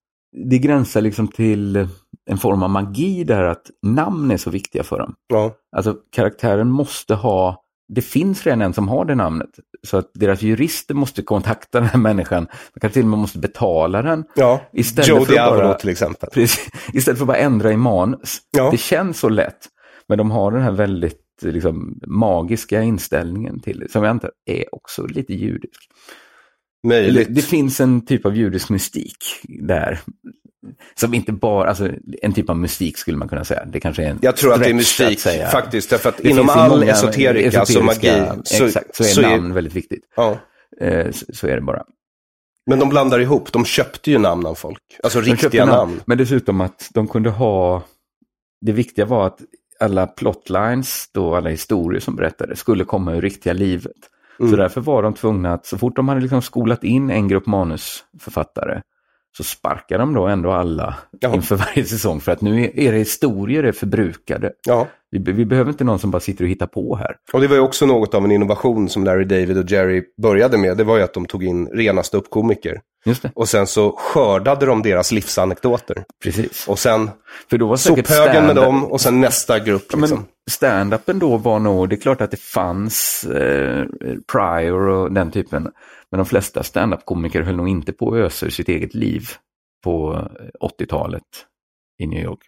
[0.50, 1.88] Det gränsar liksom till
[2.30, 5.14] en form av magi där att namn är så viktiga för dem.
[5.28, 7.64] Ja, Alltså karaktären måste ha,
[7.96, 9.50] det finns redan en som har det namnet.
[9.88, 12.48] Så att deras jurister måste kontakta den här människan.
[12.74, 14.24] De kanske till och med måste betala den.
[14.36, 14.62] ja.
[14.74, 16.30] Istället Joe för bara- till exempel.
[16.34, 16.70] Precis.
[16.94, 18.38] Istället för att bara ändra i manus.
[18.58, 18.72] Ja.
[18.72, 19.68] Det känns så lätt.
[20.08, 23.92] Men de har den här väldigt liksom, magiska inställningen till det.
[23.92, 25.82] Som jag antar är också lite judisk.
[26.88, 27.28] Möjligt.
[27.36, 30.00] det finns en typ av judisk mystik där.
[30.96, 31.90] Som inte bara, alltså
[32.22, 33.66] en typ av mystik skulle man kunna säga.
[33.66, 35.48] Det kanske är en Jag tror att det är mystik säga.
[35.50, 35.90] faktiskt.
[35.90, 39.54] Därför att Det inom all många esoterika, alltså magi, så, exakt, så är så namn
[39.54, 40.04] väldigt viktigt.
[40.16, 40.38] ja.
[40.82, 41.84] Eh, så, så är det bara.
[42.70, 44.82] Men de blandar ihop, de köpte ju namn av folk.
[45.04, 46.02] Alltså De riktiga namn.
[46.06, 47.84] Men dessutom att de kunde ha,
[48.62, 49.40] det viktiga var att
[49.80, 53.96] alla plotlines, då alla historier som berättades, skulle komma ur riktiga livet.
[54.40, 54.52] Mm.
[54.52, 57.46] Så därför var de tvungna att, så fort de hade liksom skolat in en grupp
[57.46, 58.82] manusförfattare,
[59.38, 61.34] så sparkar de då ändå alla Ja.
[61.36, 62.20] inför varje säsong.
[62.22, 64.52] För att nu är era historier är förbrukade.
[64.68, 64.88] Ja.
[65.12, 67.16] Vi, vi behöver inte någon som bara sitter och hittar på här.
[67.34, 70.58] Och det var ju också något av en innovation som Larry David och Jerry började
[70.58, 70.78] med.
[70.78, 72.82] Det var ju att de tog in rena ståuppkomiker.
[73.06, 76.04] Det, Och sen så skördade de deras livsanekdoter.
[76.24, 76.68] precis.
[76.68, 77.10] Och sen
[77.50, 79.86] För då var säkert sophögen med dem och sen nästa grupp.
[79.94, 80.26] Ja, Liksom.
[80.52, 83.86] Stand-upen då var nog, det är klart att det fanns eh,
[84.32, 85.68] prior och den typen.
[86.12, 89.28] Men de flesta stand-up-komiker höll nog inte på att ösa ur sitt eget liv
[89.84, 90.14] på
[90.62, 91.24] eh, 80-talet
[92.00, 92.40] i New York.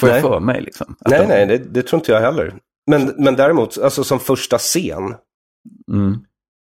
[0.00, 0.16] Får Nej.
[0.16, 0.96] jag för mig liksom.
[1.06, 2.54] Nej, de- nej, det, det tror inte jag heller.
[2.90, 5.14] Men, men däremot, alltså som första scen,
[5.92, 6.18] Mm,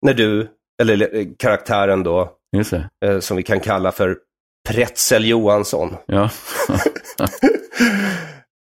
[0.06, 0.48] när du,
[0.82, 2.32] eller eh, karaktären då,
[3.06, 4.18] eh, som vi kan kalla för
[4.70, 6.30] Pretzel Johansson, Ja.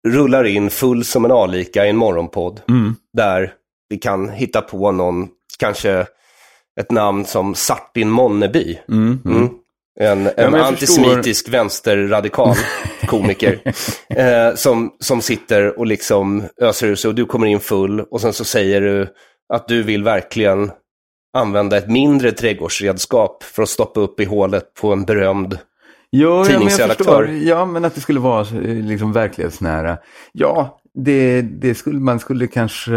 [0.08, 2.60] rullar in full som en alika i en morgonpodd.
[2.68, 2.94] Mm.
[3.12, 3.52] Där
[3.88, 5.28] vi kan hitta på någon,
[5.58, 6.06] kanske
[6.80, 8.78] ett namn som Sartin Monneby.
[8.88, 9.20] Mm.
[9.24, 9.36] Mm.
[9.36, 9.50] Mm.
[10.00, 12.54] En, en men jag antisemitisk vänsterradikal
[13.06, 13.60] komiker.
[14.08, 18.20] eh, som, som sitter och liksom öser ur sig och du kommer in full och
[18.20, 19.08] sen så säger du
[19.54, 20.70] att du vill verkligen
[21.36, 25.58] använda ett mindre trädgårdsredskap för att stoppa upp i hålet på en berömd.
[26.10, 27.04] Ja, ja, men Tidningsredaktör.
[27.04, 27.28] förstår.
[27.28, 29.98] Ja, men att det skulle vara eh, liksom verklighetsnära.
[30.32, 32.92] Ja, det, det skulle man skulle kanske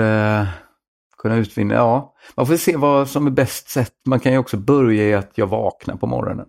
[1.19, 1.73] kunna utvinna.
[1.73, 3.93] Ja, man får se vad som är bäst sätt.
[4.07, 6.47] Man kan ju också börja i att jag vaknar på morgonen.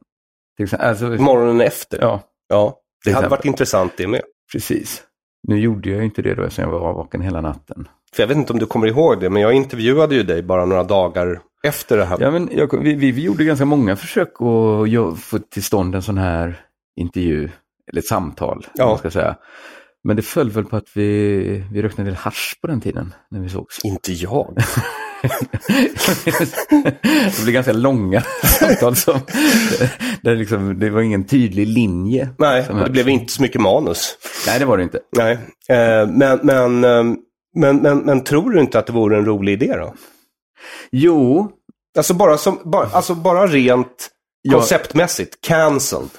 [0.56, 1.98] Till exempel, alltså, Morgonen efter.
[2.00, 4.22] ja, Ja, det hade varit intressant det med.
[4.52, 5.02] precis.
[5.48, 7.88] Nu gjorde jag inte det då eftersom jag var vaken hela natten.
[8.14, 10.64] För jag vet inte om du kommer ihåg det, men jag intervjuade ju dig bara
[10.64, 12.16] några dagar efter det här.
[12.20, 16.18] Ja, men jag, vi, vi, gjorde ganska många försök att få till stånd en sån
[16.18, 16.60] här
[16.96, 17.48] intervju,
[17.90, 18.86] eller ett samtal, ja.
[18.86, 19.36] man ska säga.
[20.04, 23.14] Men det föll väl på att vi, vi rökte en del hasch på den tiden
[23.30, 23.84] när vi sågs.
[23.84, 24.56] Inte jag.
[27.06, 28.20] det blev ganska långa
[28.58, 29.20] samtal som,
[30.22, 32.28] där liksom, det var ingen tydlig linje.
[32.38, 34.16] Nej, det blev inte så mycket manus.
[34.46, 35.00] Nej, det var det inte.
[35.16, 35.32] Nej,
[35.68, 37.04] eh, men, men, eh,
[37.54, 39.94] men, men, men tror du inte att det vore en rolig idé då?
[40.92, 41.50] Jo,
[41.96, 44.08] Alltså bara, som, bara, alltså bara rent
[44.52, 46.10] konceptmässigt, cancelled.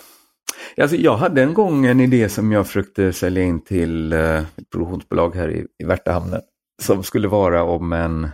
[0.82, 4.70] Alltså, jag hade en gång en idé som jag försökte sälja in till eh, ett
[4.72, 6.42] produktionsbolag här i, i Värtahamnen.
[6.82, 8.30] Som skulle vara om en,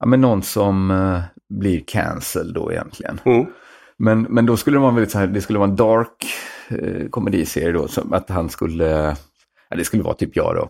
[0.00, 1.20] ja, men någon som eh,
[1.58, 3.20] blir cancelled då egentligen.
[3.24, 3.46] Mm.
[3.96, 6.26] Men, men då skulle det vara väldigt så här, det skulle vara en dark
[6.68, 9.16] eh, komediserie då, som att han skulle,
[9.70, 10.68] ja, det skulle vara typ jag då.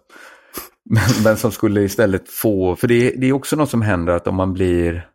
[0.90, 4.26] Men, men som skulle istället få, för det, det är också något som händer att
[4.26, 5.06] om man blir,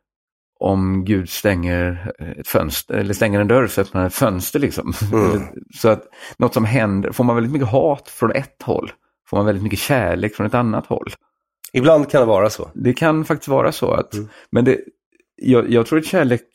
[0.59, 4.93] om Gud stänger ett fönster, eller stänger en dörr så öppnar han ett fönster liksom.
[5.13, 5.41] Mm.
[5.75, 6.03] Så att
[6.37, 8.91] något som händer, får man väldigt mycket hat från ett håll,
[9.29, 11.07] får man väldigt mycket kärlek från ett annat håll.
[11.73, 12.71] Ibland kan det vara så.
[12.73, 14.27] Det kan faktiskt vara så att, Mm.
[14.51, 14.79] men det,
[15.35, 16.47] jag, jag tror att kärlek,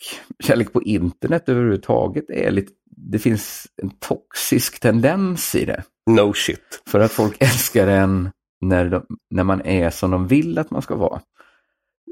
[0.44, 5.82] kärlek på internet överhuvudtaget är lite, det finns en toxisk tendens i det.
[6.11, 6.82] No shit.
[6.88, 8.30] För att folk älskar en
[8.61, 11.20] när, de, när man är som de vill att man ska vara.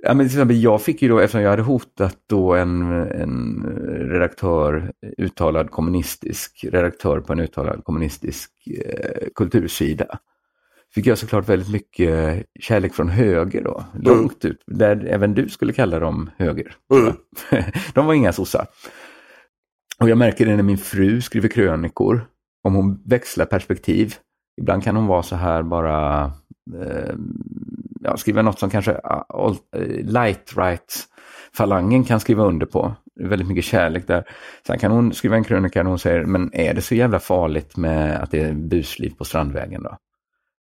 [0.03, 3.67] Ja, men till exempel, jag fick ju då, eftersom jag hade hotat då en, en
[4.11, 8.51] redaktör, uttalad kommunistisk, redaktör på en uttalad kommunistisk
[8.85, 10.19] eh, kultursida,
[10.95, 15.73] fick jag såklart väldigt mycket kärlek från höger då, långt ut, där även du skulle
[15.73, 16.77] kalla dem höger.
[16.95, 17.13] Mm.
[17.95, 18.67] De var inga sossar.
[20.01, 22.27] Och jag märker det när min fru skriver krönikor,
[22.63, 24.15] om hon växlar perspektiv.
[24.61, 26.25] Ibland kan hon vara så här bara,
[26.83, 27.15] eh,
[28.01, 29.55] ja, skriva något som kanske uh,
[30.03, 31.09] light right
[31.55, 32.95] falangen kan skriva under på.
[33.17, 34.25] Det är väldigt mycket kärlek där.
[34.67, 37.77] Sen kan hon skriva en krönika där hon säger, men är det så jävla farligt
[37.77, 39.97] med att det är busliv på Strandvägen då?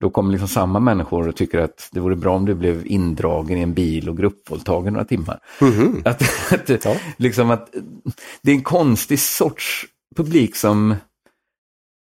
[0.01, 3.59] Då kommer liksom samma människor och tycker att det vore bra om du blev indragen
[3.59, 5.39] i en bil och gruppvåldtagen några timmar.
[5.61, 6.03] Mhm.
[6.05, 6.23] Att,
[6.53, 6.97] att, Ja.
[7.17, 7.69] liksom att,
[8.43, 10.95] det är en konstig sorts publik som,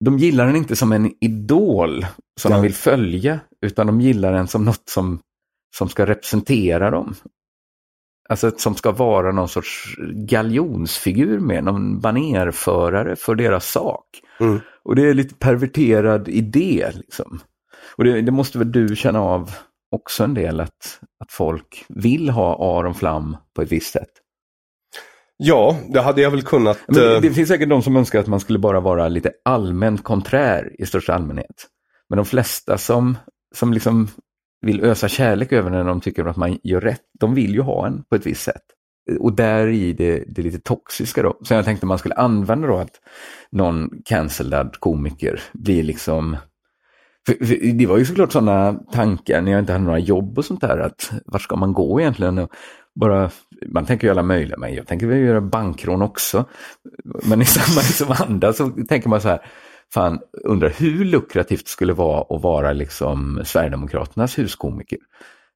[0.04, 2.06] de gillar den inte som en idol
[2.40, 2.56] som Ja.
[2.56, 5.20] de vill följa, utan de gillar den som något som,
[5.76, 7.14] som ska representera dem.
[8.28, 14.06] Alltså som ska vara någon sorts galjonsfigur med, någon banerförare för deras sak.
[14.40, 14.60] Mm.
[14.82, 16.90] Och det är lite perverterad idé.
[16.94, 17.40] Liksom.
[17.96, 19.50] Och det, det måste väl du känna av
[19.90, 24.10] också en del, att, att folk vill ha Aron Flam på ett visst sätt.
[25.42, 26.78] Ja, det hade jag väl kunnat.
[26.86, 29.32] Men det, eh, det finns säkert de som önskar att man skulle bara vara lite
[29.44, 31.66] allmänt konträr i största allmänhet.
[32.08, 33.18] Men de flesta som,
[33.54, 34.08] som liksom
[34.66, 37.86] vill ösa kärlek över när de tycker att man gör rätt, de vill ju ha
[37.86, 38.62] en på ett visst sätt.
[39.20, 41.38] Och där i det, det lite toxiska då.
[41.42, 43.00] Så jag tänkte man skulle använda då att
[43.52, 46.36] någon cancellad komiker blir liksom
[47.26, 50.44] för, för det var ju såklart sådana tankar när jag inte hade några jobb och
[50.44, 50.78] sånt där.
[50.78, 52.38] att Vart ska man gå egentligen?
[52.38, 52.50] Och
[52.94, 53.30] bara,
[53.66, 56.44] man tänker ju alla möjliga, men jag tänker väl göra bankrån också.
[57.24, 59.40] Men i samma liksom anda så tänker man så här,
[59.94, 64.98] fan, undrar hur lukrativt det skulle vara att vara liksom Sverigedemokraternas huskomiker.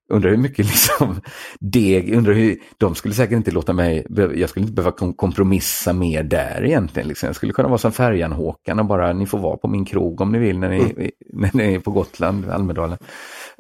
[0.09, 1.21] Undrar hur mycket liksom
[1.61, 5.93] deg, undrar hur, de skulle säkert inte låta mig, jag skulle inte behöva kom- kompromissa
[5.93, 7.09] mer där egentligen.
[7.09, 7.27] Liksom.
[7.27, 10.33] Jag skulle kunna vara som Färjan-Håkan och bara, ni får vara på min krog om
[10.33, 12.99] ni vill när ni, när ni är på Gotland, Almedalen.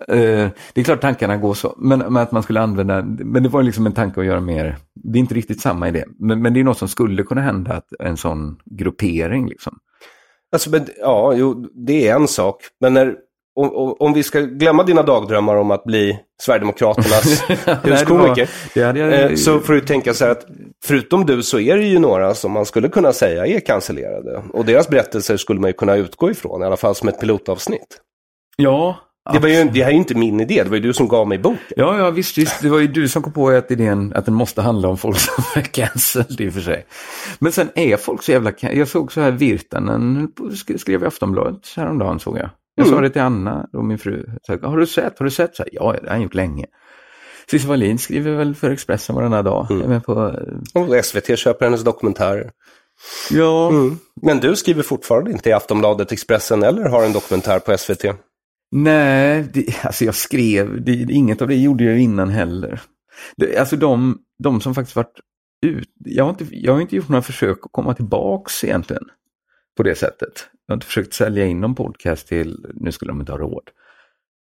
[0.08, 3.48] Eh, det är klart tankarna går så, men, men att man skulle använda, men det
[3.48, 6.54] var liksom en tanke att göra mer, det är inte riktigt samma idé, men, men
[6.54, 9.78] det är något som skulle kunna hända, att en sån gruppering liksom.
[10.52, 12.56] Alltså, men, ja, jo, det är en sak.
[12.80, 13.16] Men när,
[13.56, 17.42] om, om, om vi ska glömma dina dagdrömmar om att bli Sverigedemokraternas
[17.82, 18.50] huskomiker.
[18.74, 20.46] Nej, var- jag- eh, så får du tänka så här att
[20.84, 24.42] förutom du så är det ju några som man skulle kunna säga är cancellerade.
[24.52, 28.00] Och deras berättelser skulle man ju kunna utgå ifrån, i alla fall som ett pilotavsnitt.
[28.56, 30.92] Ja, Det, var ju, det här är ju inte min idé, det var ju du
[30.92, 31.58] som gav mig boken.
[31.76, 32.62] Ja, ja visst, visst.
[32.62, 35.18] Det var ju du som kom på att idén att den måste handla om folk
[35.18, 36.86] som är cancelled i och för sig.
[37.38, 38.52] Men sen är folk så jävla...
[38.60, 42.50] Jag såg så här Virtanen sk- skrev i Aftonbladet häromdagen såg jag.
[42.74, 44.26] Jag sa det till Anna och min fru.
[44.62, 45.18] Har du sett?
[45.18, 45.56] Har du sett?
[45.56, 46.66] Så här, ja, det har han gjort länge.
[47.50, 49.70] Cissi Wallin skriver väl för Expressen varannan dag.
[49.70, 50.12] Är med på,
[50.74, 52.50] Och SVT köper hennes dokumentärer.
[53.30, 53.70] ja,
[54.22, 58.04] Men du skriver fortfarande inte i Aftonbladet, Expressen eller har en dokumentär på SVT?
[58.72, 62.80] Nej, det, alltså jag skrev, det, inget av det gjorde jag innan heller.
[63.36, 65.20] Det, alltså de, de som faktiskt varit
[65.66, 69.04] ut, jag har, inte, jag har inte gjort några försök att komma tillbaks egentligen
[69.76, 70.46] på det sättet.
[70.66, 73.70] Jag har inte försökt sälja in någon podcast till, nu skulle de inte ha råd.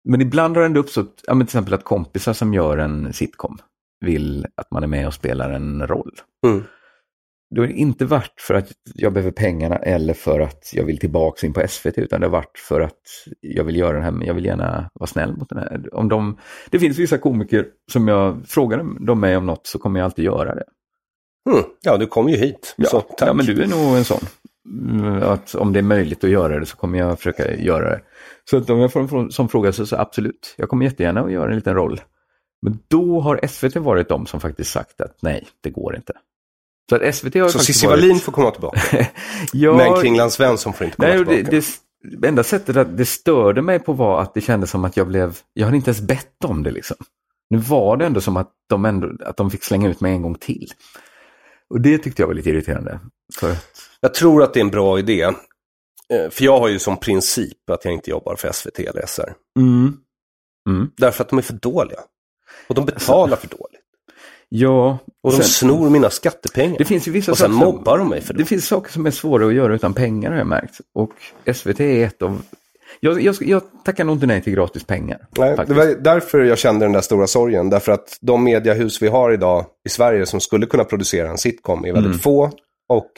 [0.04, 3.12] Men ibland har det ändå uppstått, ja, men till exempel att kompisar som gör en
[3.12, 3.58] sitcom
[4.00, 6.12] vill att man är med och spelar en roll.
[6.46, 6.64] Mm.
[7.50, 11.46] Det har inte varit för att jag behöver pengarna eller för att jag vill tillbaka
[11.46, 13.00] in på SVT utan det har varit för att
[13.40, 15.94] jag vill göra det här, men jag vill gärna vara snäll mot den här.
[15.94, 16.38] Om de,
[16.70, 20.24] det finns vissa komiker som jag frågar dem mig om något så kommer jag alltid
[20.24, 20.64] göra det.
[21.50, 21.64] Mm.
[21.80, 22.74] Ja, du kom ju hit.
[22.76, 23.28] Ja, så tack.
[23.28, 24.20] ja men du är nog en sån.
[24.72, 28.00] Mm, Att om det är möjligt att göra det så kommer jag försöka göra det.
[28.50, 31.32] Så att om jag får en sån fråga så, så absolut, jag kommer jättegärna att
[31.32, 32.00] göra en liten roll.
[32.62, 36.12] Men då har SVT varit de som faktiskt sagt att nej, det går inte.
[36.90, 38.00] Så att SVT har Så Cissi varit...
[38.00, 38.80] Wallin får komma tillbaka.
[39.52, 41.50] ja, Men Kringland Svensson får inte komma nej, tillbaka.
[41.50, 41.64] det,
[42.18, 45.06] det enda sättet att det störde mig på var att det kändes som att jag
[45.06, 46.96] blev, jag hade inte ens bett om det liksom.
[47.50, 50.22] Nu var det ändå som att de, ändå, att de fick slänga ut mig en
[50.22, 50.68] gång till.
[51.70, 53.00] Och det tyckte jag var lite irriterande.
[53.40, 55.22] För att, Jag tror att det är en bra idé.
[55.22, 59.32] Eh, För jag har ju som princip att jag inte jobbar för SVT eller SR.
[59.58, 59.96] Mm.
[60.68, 60.90] Mm.
[60.96, 61.98] Därför att de är för dåliga.
[62.68, 63.80] Och de betalar för dåligt.
[64.48, 66.78] Ja, Och de sen- snor mina skattepengar.
[66.78, 68.38] det finns ju vissa och sen saker mobbar de mig för det.
[68.38, 70.80] Det finns saker som är svåra att göra utan pengar har jag märkt.
[70.94, 71.12] Och
[71.54, 72.42] SVT är ett av...
[73.00, 75.26] Jag, jag, jag tackar nog inte nej till gratis pengar.
[75.38, 77.70] Nej, det var därför jag kände den där stora sorgen.
[77.70, 81.84] Därför att de mediehus vi har idag i Sverige som skulle kunna producera en sitcom
[81.84, 82.18] är väldigt Mm.
[82.18, 82.50] få.
[82.88, 83.10] Och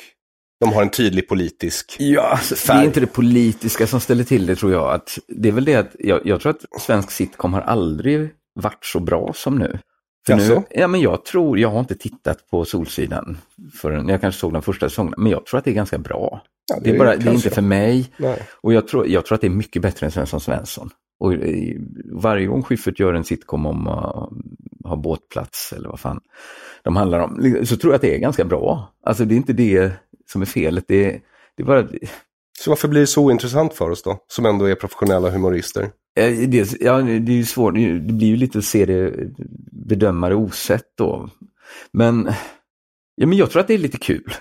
[0.61, 1.97] de har en tydlig politisk...
[1.99, 2.79] Ja, alltså, det Färg.
[2.79, 4.95] är inte det politiska som ställer till det tror jag.
[4.95, 8.85] Att, det är väl det att jag, jag tror att svensk sitcom har aldrig varit
[8.85, 9.79] så bra som nu.
[10.27, 13.39] För nu ja, men jag tror, jag har inte tittat på Solsidan
[13.75, 16.43] förrän jag kanske såg den första säsongen, men jag tror att det är ganska bra.
[16.73, 18.11] Ja, det, är bara, det är inte för mig.
[18.17, 18.43] Nej.
[18.61, 20.91] Och jag tror, jag tror att det är mycket bättre än Svensson Svensson.
[21.19, 21.77] Och eh,
[22.13, 24.31] varje gång Schyffert gör en sitcom om att
[24.85, 26.21] ha båtplats eller vad fan
[26.83, 28.93] de handlar om, så tror jag att det är ganska bra.
[29.05, 29.93] Alltså det är inte det
[30.33, 31.21] som är felet, det
[31.57, 31.89] det är bara...
[32.59, 34.19] Så varför blir det så ointressant för oss då?
[34.29, 35.91] Som ändå är professionella humorister.
[36.19, 39.15] eh, Det, ja, det är ju svårt, det blir ju lite att se det,
[39.73, 41.29] bedöma det osett då.
[41.93, 42.29] Men,
[43.15, 44.33] ja, men jag tror att det är lite kul.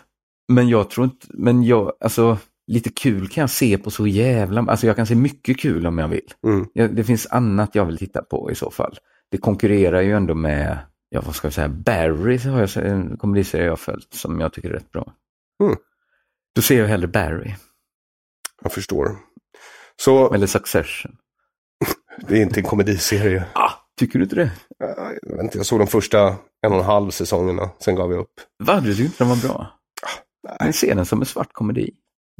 [0.51, 2.37] Men jag tror inte, men jag, alltså
[2.67, 5.97] lite kul kan jag se på så jävla, alltså jag kan se mycket kul om
[5.97, 6.27] jag vill.
[6.47, 6.65] Mm.
[6.73, 8.97] Ja, det finns annat jag vill titta på i så fall.
[9.31, 10.77] Det konkurrerar ju ändå med,
[11.09, 14.53] ja vad ska jag säga, Barry har jag, en komediserie jag har följt som jag
[14.53, 15.13] tycker är rätt bra.
[15.64, 15.76] Mm.
[16.55, 17.55] Då ser jag hellre Barry,
[18.62, 19.18] Jag förstår.
[19.95, 21.18] Så eller Succession.
[22.28, 23.45] det är inte en komediserie.
[23.53, 24.51] Ah, tycker du inte det?
[24.78, 26.28] Jag, vet inte, jag såg de första
[26.62, 28.34] en och en halv säsongerna, sen gav jag upp.
[28.64, 29.80] Va, du tycker inte den var bra?
[30.60, 31.91] Men se den som en svart komedi.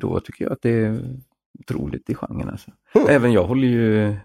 [0.02, 1.18] Då tycker jag att det är
[1.60, 2.50] otroligt i genren.
[2.50, 2.72] Alltså.
[2.96, 3.08] Mm.
[3.10, 4.18] Även jag håller ju,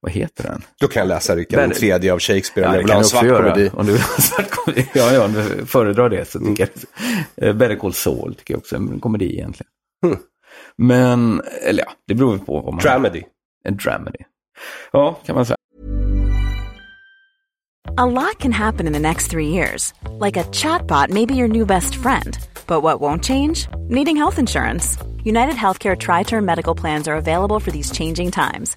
[0.00, 0.62] vad heter den?
[0.80, 3.02] Då kan jag läsa Rickard den tredje av Shakespeare om det jag vill ha en
[3.02, 3.70] du svart också göra, komedi.
[3.74, 4.88] Om du vill ha en svart komedi.
[4.94, 6.68] Ja, ja, om du föredrar det så tycker
[7.36, 7.48] jag.
[7.48, 9.70] Eh, Better Call Saul tycker jag också är en komedi egentligen.
[10.06, 10.18] Mm.
[10.76, 12.82] Men, eller ja, det beror på vad man...
[12.82, 13.22] Dramedy.
[13.64, 14.18] En dramedy.
[14.92, 15.56] Ja, kan man säga.
[17.96, 19.92] A lot can happen in the next three years.
[20.20, 22.38] Like a chatbot may be your new best friend.
[22.66, 23.66] But what won't change?
[23.88, 24.98] Needing health insurance.
[25.24, 28.76] United Healthcare Tri Term Medical Plans are available for these changing times.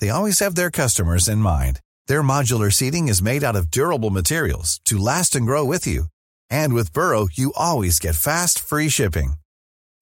[0.00, 1.80] they always have their customers in mind.
[2.06, 6.04] Their modular seating is made out of durable materials to last and grow with you.
[6.50, 9.34] And with Burrow, you always get fast, free shipping.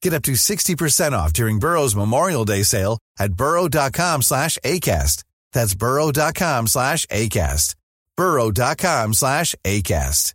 [0.02, 5.24] Get up to 60% off during Burrow's Memorial Day sale at burrow.com slash ACAST.
[5.52, 7.74] That's burrow.com slash ACAST.
[8.16, 10.34] burrow.com slash ACAST.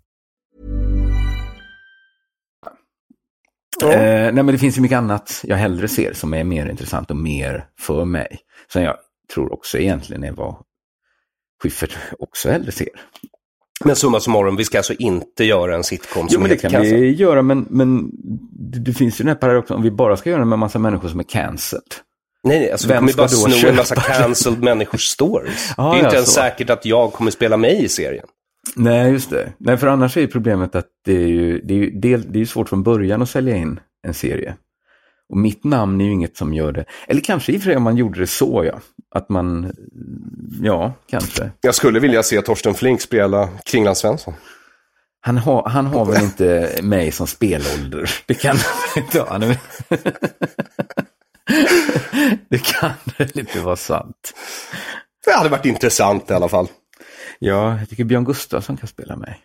[3.82, 3.90] Eh,
[4.34, 7.18] nej, men det finns ju mycket annat jag hellre ser som är mer intressant och
[7.18, 8.40] mer för mig.
[8.68, 8.98] Som jag
[9.34, 10.56] tror också egentligen är vad
[11.64, 12.90] Schyffert också hellre ser.
[13.86, 16.72] Men summa summarum, vi ska alltså inte göra en sitcom Jo, som men det kan
[16.72, 16.98] Cancer.
[16.98, 18.10] vi göra, men, men
[18.72, 20.60] det, det finns ju den här paradoxen, om vi bara ska göra det med en
[20.60, 21.84] massa människor som är cancelled.
[22.44, 25.74] Nej, nej, alltså vi Vem kommer ju bara sno en massa cancelled människors stories.
[25.78, 26.42] Ja, det är ju inte ens så.
[26.42, 28.26] säkert att jag kommer spela mig i serien.
[28.76, 29.54] Nej, just det.
[29.58, 32.40] Nej, för annars är ju problemet att det är ju, det är ju, det är
[32.40, 34.56] ju svårt från början att sälja in en serie.
[35.30, 36.86] Och mitt namn är ju inget som gör det.
[37.08, 38.80] Eller kanske i och för sig om man gjorde det så, ja.
[39.16, 39.74] Att man,
[40.62, 41.52] ja, kanske.
[41.62, 44.34] Jag skulle vilja se Torsten Flink spela Kringland Svensson.
[45.22, 48.12] Han har, han har väl inte mig som spelålder.
[48.26, 49.40] Det kan han inte ha.
[52.50, 54.34] Det kan väl inte vara sant.
[55.26, 56.68] Det hade varit intressant i alla fall.
[57.40, 59.40] Ja, jag tycker Björn Gustafsson kan spela mig.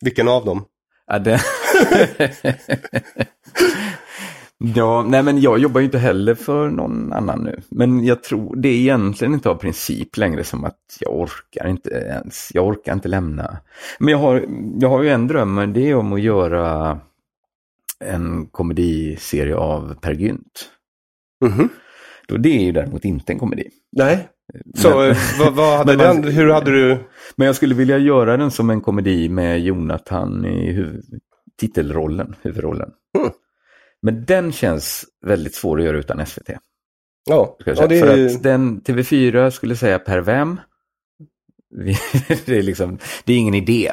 [0.00, 0.64] Vilken av dem?
[1.06, 1.40] Ja, det...
[4.74, 7.60] ja, nej men jag jobbar ju inte heller för någon annan nu.
[7.70, 11.90] Men jag tror det är egentligen inte av princip längre som att jag orkar inte
[11.90, 13.58] ens, jag orkar inte lämna.
[13.98, 14.44] Men jag har,
[14.80, 16.98] jag har ju en dröm, men det är om att göra
[18.04, 20.70] en komediserie av Per Gynt.
[21.44, 21.68] Mhm.
[22.28, 23.68] Då det är ju däremot inte en komedi.
[23.92, 24.28] Nej.
[24.76, 26.98] Så Men- eh, vad, vad hade man- den, hur hade du?
[27.36, 31.02] Men jag skulle vilja göra den som en komedi med Jonathan i huv-
[31.60, 32.90] titelrollen, huvudrollen.
[33.18, 33.30] Mm.
[34.04, 36.50] Men den känns väldigt svår att göra utan SVT.
[37.30, 40.60] Ja, ja det För att den TV4 skulle säga per vem?
[42.46, 43.92] Det, är liksom, det är ingen idé.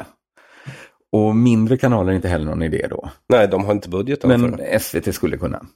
[1.12, 3.10] Och mindre kanaler är inte heller någon idé då.
[3.28, 4.80] nej, de har inte budgeten för Men det.
[4.80, 5.66] SVT skulle kunna.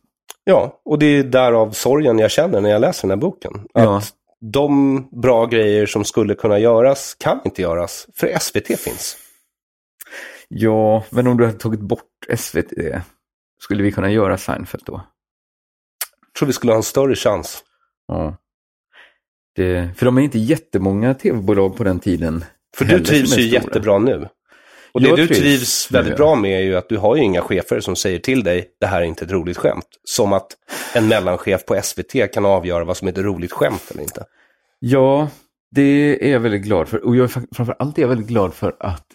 [0.45, 3.53] Ja, och det är därav sorgen jag känner när jag läser den här boken.
[3.74, 4.03] Att Ja.
[4.41, 9.16] de bra grejer som skulle kunna göras kan inte göras, för SVT finns.
[10.49, 12.03] Ja, men om du hade tagit bort
[12.37, 12.72] SVT,
[13.61, 15.01] skulle vi kunna göra Seinfeld då?
[16.21, 17.65] Jag tror vi skulle ha en större chans.
[18.09, 18.37] Ja.
[19.55, 22.45] Det, för de är inte jättemånga tv-bolag på den tiden.
[22.77, 24.29] För du trivs ju jättebra nu.
[24.93, 26.17] Och det Jag du trivs trivs väldigt ja.
[26.17, 28.87] bra med är ju att du har ju inga chefer som säger till dig, det
[28.87, 29.87] här är inte ett roligt skämt.
[30.05, 30.47] Som att
[30.95, 34.25] en mellanchef på SVT kan avgöra vad som är ett roligt skämt eller inte.
[34.79, 35.29] Ja,
[35.71, 37.05] det är jag väldigt glad för.
[37.07, 39.07] Och jag framförallt är jag väldigt glad för att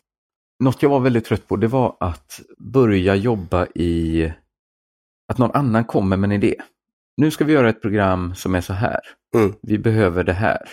[0.62, 4.32] något jag var väldigt trött på, det var att börja jobba i
[5.28, 6.56] att någon annan kommer med en idé.
[7.18, 9.00] Nu ska vi göra ett program som är så här.
[9.36, 9.54] Mm.
[9.62, 10.70] Vi behöver det här.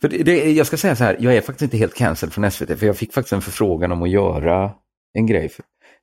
[0.00, 2.50] För det, det, jag ska säga så här, jag är faktiskt inte helt cancelled från
[2.50, 4.72] SVT, för jag fick faktiskt en förfrågan om att göra
[5.12, 5.50] en grej.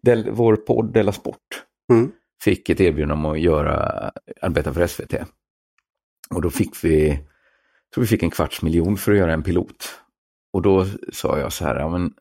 [0.02, 2.12] Del, vår podd Della Sport Mm.
[2.44, 5.14] fick ett erbjudande om att göra, arbeta för SVT.
[6.30, 9.44] Och då fick vi, jag tror vi fick en kvarts miljon för att göra en
[9.44, 10.00] pilot.
[10.54, 12.14] Och då sa jag så här, ja men,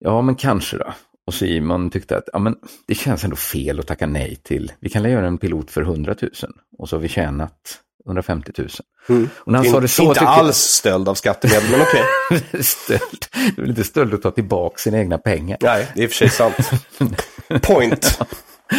[0.00, 0.94] ja, men kanske då.
[1.26, 4.88] Och Simon tyckte att ja, men, det känns ändå fel att tacka nej till, vi
[4.88, 6.30] kan göra en pilot för 100 000
[6.78, 8.68] och så har vi tjänat 150 000.
[9.08, 9.28] Mm.
[9.36, 12.04] Och när han sa In, det så inte alls stöld av skattemedel, men okej.
[12.50, 13.26] jag, stöld.
[13.32, 15.58] Det är väl inte stöld att ta tillbaka sina egna pengar.
[15.60, 16.70] Nej, det är i och för sig sant.
[17.62, 18.18] Point.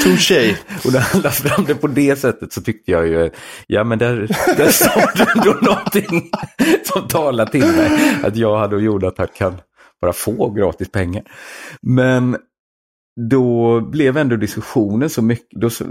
[0.04, 0.56] Touché.
[0.86, 3.32] Och när han lade fram det på det sättet så tyckte jag ju,
[3.68, 4.16] ja men där,
[4.58, 6.32] där sa du ändå någonting
[6.84, 7.92] som talar till mig.
[8.24, 9.62] Att jag hade och gjorde att han kan
[10.02, 11.24] bara få gratis pengar.
[11.82, 12.38] Men
[13.30, 15.86] då blev ändå diskussionen så mycket, då, så,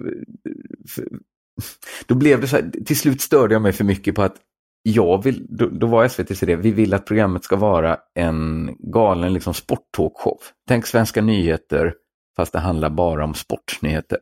[2.06, 4.36] då blev det så här, till slut störde jag mig för mycket på att
[4.82, 9.32] jag vill, då, då var SVTs idé, vi vill att programmet ska vara en galen
[9.32, 10.38] liksom sporttalkshow.
[10.68, 11.94] Tänk svenska nyheter,
[12.36, 14.18] fast det handlar bara om sportnyheter.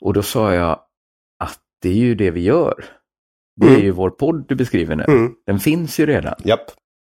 [0.00, 0.80] Och då sa jag
[1.38, 2.84] att det är ju det vi gör.
[3.56, 3.82] Det är Mm.
[3.82, 5.04] ju vår podd du beskriver nu.
[5.08, 5.34] Mm.
[5.46, 6.34] Den finns ju redan.
[6.44, 6.60] Japp.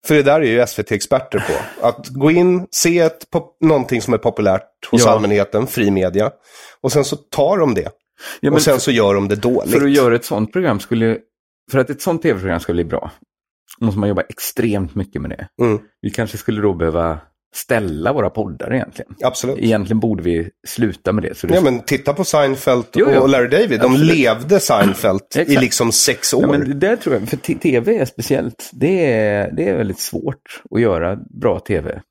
[0.09, 1.87] För det där är ju SVT experter på.
[1.87, 5.11] Att gå in, se ett pop- någonting som är populärt hos Ja.
[5.11, 6.31] allmänheten, fri media.
[6.81, 7.89] Och sen så tar de det.
[8.41, 9.73] Ja, och sen så gör de det dåligt.
[9.75, 11.19] för att göra ett sånt program skulle,
[11.71, 13.11] för att ett sånt tv-program ska bli bra,
[13.81, 15.65] måste man jobba extremt mycket med det.
[15.65, 17.19] Mm, Vi kanske skulle då behöva
[17.55, 19.15] ställa våra poddar egentligen.
[19.25, 19.59] absolut.
[19.59, 21.37] Egentligen borde vi sluta med det.
[21.37, 23.21] Så det Ja, men titta på Seinfeld Jo, jo.
[23.21, 23.81] och Larry David.
[23.81, 24.17] De Absolut.
[24.17, 26.43] levde Seinfeld i liksom sex år.
[26.43, 28.71] Ja, men det tror jag, för tv är speciellt.
[28.73, 32.03] Det är, det är väldigt svårt att göra bra tv,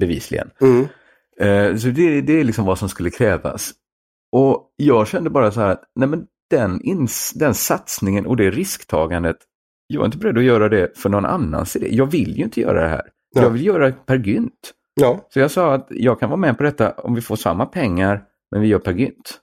[0.00, 0.50] bevisligen.
[0.60, 0.80] Mm.
[1.40, 3.72] Eh, så det, det är liksom vad som skulle krävas.
[4.32, 8.50] Och jag kände bara så här att nej men den, ins, den satsningen och det
[8.50, 9.36] risktagandet,
[9.86, 11.88] jag är inte beredd att göra det för någon annans idé.
[11.90, 13.02] Jag vill ju inte göra det här.
[13.34, 13.42] Ja.
[13.42, 14.72] Jag vill göra Per Gynt.
[14.94, 15.26] Ja.
[15.28, 18.22] Så jag sa att jag kan vara med på detta om vi får samma pengar,
[18.50, 19.40] men vi gör Per Gynt.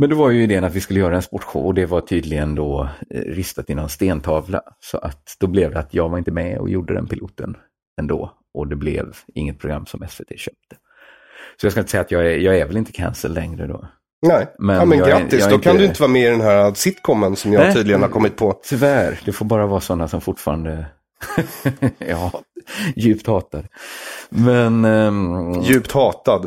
[0.00, 2.54] Men då var ju idén att vi skulle göra en sportshow och det var tydligen
[2.54, 4.62] då eh, ristat i någon stentavla.
[4.80, 7.56] Så att då blev det att jag var inte med och gjorde den piloten
[8.00, 8.32] ändå.
[8.54, 10.76] Och det blev inget program som SVT köpte.
[11.60, 13.88] Så jag ska inte säga att jag är, jag är väl inte cancel längre då.
[14.26, 15.40] Nej, Men ja, men jag grattis.
[15.40, 17.60] jag är Då kan inte- du inte vara med i den här sitcomen som jag
[17.60, 17.74] Nej.
[17.74, 18.60] tydligen har kommit på.
[18.64, 20.86] Tyvärr, det får bara vara sådana som fortfarande
[21.98, 22.32] ja,
[22.96, 23.68] djupt hatar.
[24.28, 26.46] Men ehm, Djupt hatad.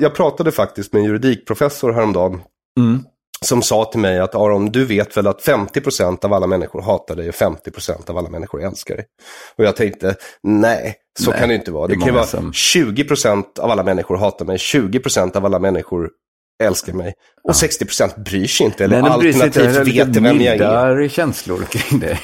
[0.00, 2.40] Jag pratade faktiskt med en juridikprofessor häromdagen.
[2.80, 3.04] mm,
[3.44, 7.16] Som sa till mig att Aron, du vet väl att 50% av alla människor hatar
[7.16, 9.04] dig och 50% av alla människor älskar dig.
[9.58, 11.86] Och jag tänkte, nej, så Nej, kan det inte vara.
[11.88, 16.10] det Det, kan vara som- 20% av alla människor hatar mig, 20% av alla människor
[16.62, 17.14] älskar mig.
[17.44, 21.08] Och 60% bryr sig inte, eller inte, alternativt vet vem jag är.
[21.08, 22.18] känslor kring det.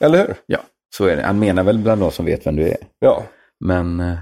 [0.00, 0.34] Eller hur?
[0.46, 0.58] Ja,
[0.96, 1.22] så är det.
[1.22, 2.76] Han menar väl bland de som vet vem du är.
[2.98, 3.22] Ja.
[3.60, 4.18] Men eh,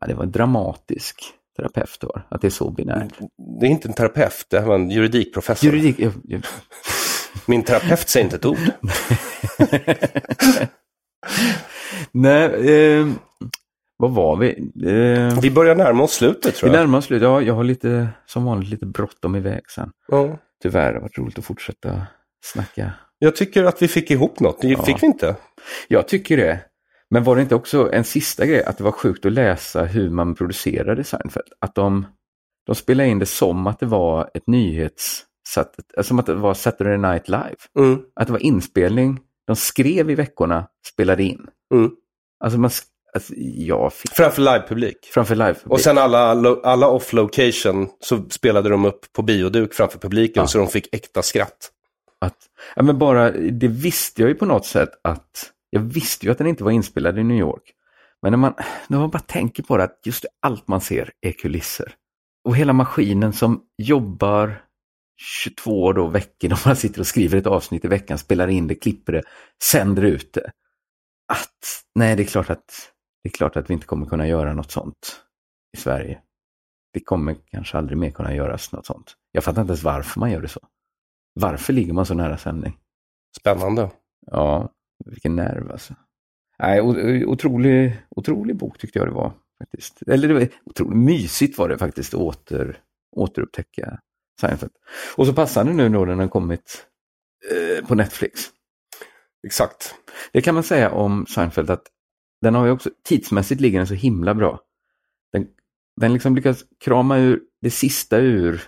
[0.00, 1.20] ja, det var en dramatisk
[1.56, 3.12] terapeut då, att det är så binärt.
[3.60, 5.70] Det är inte en terapeut, det var en juridikprofessor.
[5.70, 6.42] Juridik, jag, jag,
[7.46, 8.58] Min terapeut säger inte ett ord.
[12.12, 13.06] nej, eh,
[13.96, 14.48] vad var vi?
[14.86, 16.80] Eh, Vi börjar närma oss slutet vi tror jag.
[16.80, 17.22] närmar oss slut.
[17.22, 19.90] Ja, jag har lite, som vanligt lite bråttom iväg sen.
[20.08, 20.38] Ja.
[20.62, 22.06] Tyvärr, det har varit roligt att fortsätta
[22.44, 22.92] snacka.
[23.18, 25.36] Jag tycker att vi fick ihop något, det fick vi inte.
[25.88, 26.60] Jag tycker det.
[27.10, 30.10] Men var det inte också en sista grej, att det var sjukt att läsa hur
[30.10, 31.46] man producerade Seinfeld?
[31.60, 32.06] Att de,
[32.66, 35.24] de spelade in det som att det var ett nyhets...
[36.02, 37.56] Som att det var Saturday Night Live.
[37.78, 38.00] Mm.
[38.20, 41.46] Att det var inspelning, de skrev i veckorna, spelade in.
[41.74, 41.90] Mm.
[42.44, 42.70] Alltså, man,
[43.14, 44.96] alltså jag fick Framför livepublik.
[45.14, 45.54] framför live.
[45.64, 46.30] Och sen alla,
[46.62, 50.46] alla off-location så spelade de upp på bioduk framför publiken Ja.
[50.46, 51.70] så de fick äkta skratt.
[52.24, 52.38] Att,
[52.76, 56.38] ja, men bara, det visste jag ju på något sätt att, jag visste ju att
[56.38, 57.72] den inte var inspelad i New York.
[58.22, 58.54] Men när man,
[58.88, 61.94] när man bara tänker på det, att just allt man ser är kulisser.
[62.44, 64.62] Och hela maskinen som jobbar
[65.16, 68.74] 22 då veckor då man sitter och skriver ett avsnitt i veckan, spelar in det,
[68.74, 69.22] klipper det,
[69.62, 70.50] sänder ut det.
[71.32, 72.92] Att, nej det är klart att,
[73.22, 75.20] det är klart att vi inte kommer kunna göra något sånt
[75.76, 76.20] i Sverige.
[76.92, 79.14] Det kommer kanske aldrig mer kunna göras något sånt.
[79.32, 80.60] Jag fattar inte ens varför man gör det så.
[81.34, 82.78] Varför ligger man så nära sändning?
[83.40, 83.90] Spännande.
[84.26, 84.72] Ja,
[85.04, 85.94] vilken nerv alltså.
[86.58, 86.80] Nej,
[87.26, 89.32] otrolig, otrolig bok tyckte jag det var.
[89.58, 90.02] faktiskt.
[90.06, 92.78] Eller det var otroligt mysigt var det faktiskt att åter,
[93.16, 93.98] återupptäcka
[94.40, 94.72] Seinfeld.
[95.16, 96.86] Och så passande nu då när den kommit
[97.50, 98.40] eh, på Netflix.
[99.46, 99.94] Exakt.
[100.32, 101.86] Det kan man säga om Seinfeld att
[102.40, 104.60] den har ju också, tidsmässigt ligger den så himla bra.
[105.32, 105.46] Den,
[106.00, 108.62] den liksom lyckas krama ur det sista ur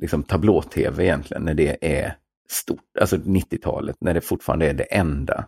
[0.00, 2.16] liksom tablå-tv egentligen, när det är
[2.50, 5.44] stort, alltså 90-talet, när det fortfarande är det enda.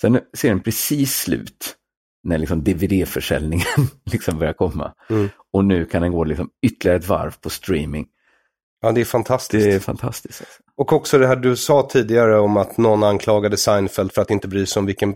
[0.00, 1.76] Sen ser den precis slut
[2.22, 3.66] när liksom DVD-försäljningen
[4.04, 4.94] liksom börjar komma.
[5.10, 5.28] Mm.
[5.52, 8.06] Och nu kan den gå liksom ytterligare ett varv på streaming.
[8.80, 9.64] Ja, det är fantastiskt.
[9.64, 10.40] Det är fantastiskt.
[10.40, 10.62] Alltså.
[10.76, 14.48] Och också det här du sa tidigare om att någon anklagade Seinfeld för att inte
[14.48, 15.14] bry sig om vilken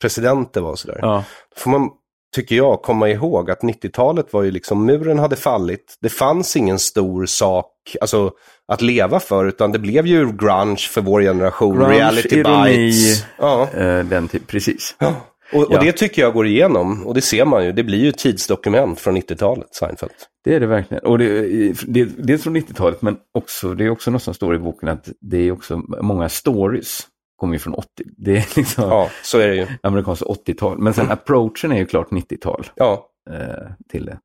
[0.00, 0.76] president det var.
[0.76, 0.98] Sådär.
[1.02, 1.24] Ja.
[1.56, 1.90] Får man,
[2.34, 5.96] tycker jag, komma ihåg att 90-talet var ju liksom, muren hade fallit.
[6.00, 8.30] Det fanns ingen stor sak, alltså
[8.68, 11.76] att leva för, utan det blev ju grunge för vår generation.
[11.78, 13.24] Grunge, reality ironi, bites.
[13.38, 13.68] Ja.
[13.74, 14.94] Eh, den typ, precis.
[14.98, 15.14] Ja.
[15.52, 15.80] Och, och Ja.
[15.80, 17.72] det tycker jag går igenom, och det ser man ju.
[17.72, 20.12] Det blir ju tidsdokument från 90-talet, Seinfeld.
[20.44, 21.04] Det är det verkligen.
[21.04, 21.40] Och det,
[21.86, 25.08] det, dels från 90-talet men också, det är också något som står i boken att
[25.20, 27.00] det är också många stories
[27.42, 27.86] kommer ju från 80.
[28.16, 29.66] Det är liksom Ja, så är det ju.
[29.82, 30.78] amerikanska 80-tal.
[30.78, 34.18] Men sen approachen är ju klart 90-tal Ja, eh, till det.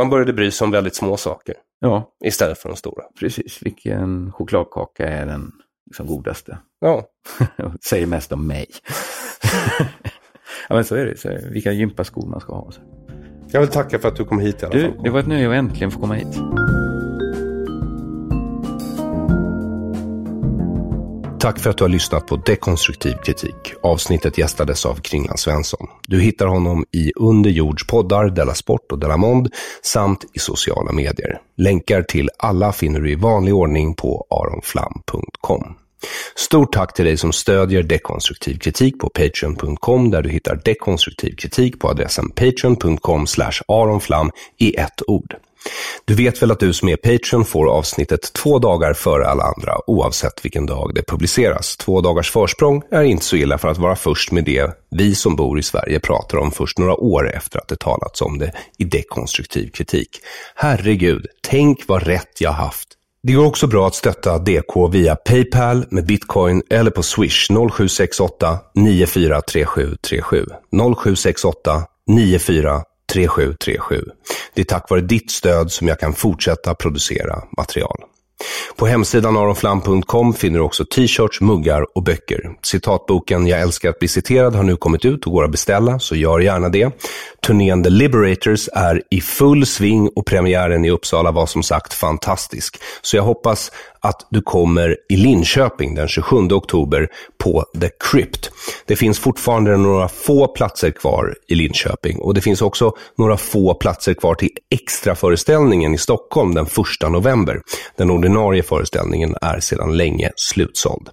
[0.00, 3.04] man började bry sig om väldigt små saker Ja, istället för de stora.
[3.20, 3.62] precis.
[3.62, 5.52] Vilken chokladkaka är den
[5.86, 6.58] liksom, godaste?
[6.80, 7.02] Ja,
[7.88, 8.66] Säger mest om mig.
[10.68, 11.16] ja men så är det.
[11.20, 11.48] Så är det.
[11.50, 12.70] Vilka gympaskor man ska ha.
[13.50, 15.02] Jag vill tacka för att du kom hit i alla Du, fall.
[15.02, 16.36] det var ett nöje att äntligen få komma hit.
[21.48, 23.74] Tack för att du har lyssnat på Dekonstruktiv kritik.
[23.82, 25.86] Avsnittet gästades av Kringland Svensson.
[26.06, 30.92] Du hittar honom i Under jords poddar, Della Sport och Della Mond samt i sociala
[30.92, 31.40] medier.
[31.56, 35.74] Länkar till alla finner du i vanlig ordning på aronflam.com.
[36.36, 41.80] Stort tack till dig som stödjer dekonstruktiv kritik på patreon.com där du hittar dekonstruktiv kritik
[41.80, 43.26] på adressen patreon.com
[43.68, 45.36] aronflam i ett ord.
[46.04, 49.90] Du vet väl att du som är Patreon får avsnittet två dagar före alla andra
[49.90, 51.76] oavsett vilken dag det publiceras.
[51.76, 55.36] Två dagars försprång är inte så illa för att vara först med det vi som
[55.36, 58.84] bor i Sverige pratar om först några år efter att det talats om det i
[58.84, 60.08] dekonstruktiv kritik.
[60.54, 62.88] Herregud, tänk vad rätt jag haft.
[63.22, 68.58] Det går också bra att stötta DK via Paypal med bitcoin eller på swish 0768
[68.74, 70.46] 943737.
[71.04, 71.82] 0768
[73.12, 74.04] 3737.
[74.54, 77.98] Det är tack vare ditt stöd som jag kan fortsätta producera material.
[78.76, 82.50] På hemsidan aronflam.com finner du också t-shirts, muggar och böcker.
[82.62, 86.16] Citatboken Jag älskar att bli citerad har nu kommit ut och går att beställa, så
[86.16, 86.90] gör gärna det.
[87.46, 92.76] Turnén The Liberators är i full sving och premiären i Uppsala var som sagt fantastisk.
[93.02, 93.70] Så jag hoppas
[94.00, 97.08] att du kommer i Linköping den 27 oktober
[97.38, 98.50] på The Crypt.
[98.86, 103.74] Det finns fortfarande några få platser kvar i Linköping och det finns också några få
[103.74, 107.60] platser kvar till extra föreställningen i Stockholm den 1 november.
[107.96, 111.08] Den ordinarie föreställningen är sedan länge slutsåld.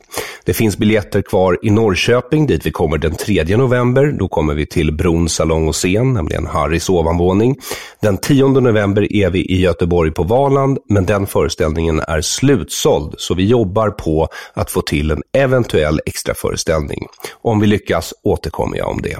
[0.45, 4.15] Det finns biljetter kvar i Norrköping dit vi kommer den 3 november.
[4.19, 7.55] Då kommer vi till Brons salong och scen, nämligen Harrys ovanvåning.
[8.01, 13.33] Den 10 november är vi i Göteborg på Valand, men den föreställningen är slutsåld, så
[13.33, 17.07] vi jobbar på att få till en eventuell extra föreställning.
[17.41, 19.17] Om vi lyckas återkommer jag om det.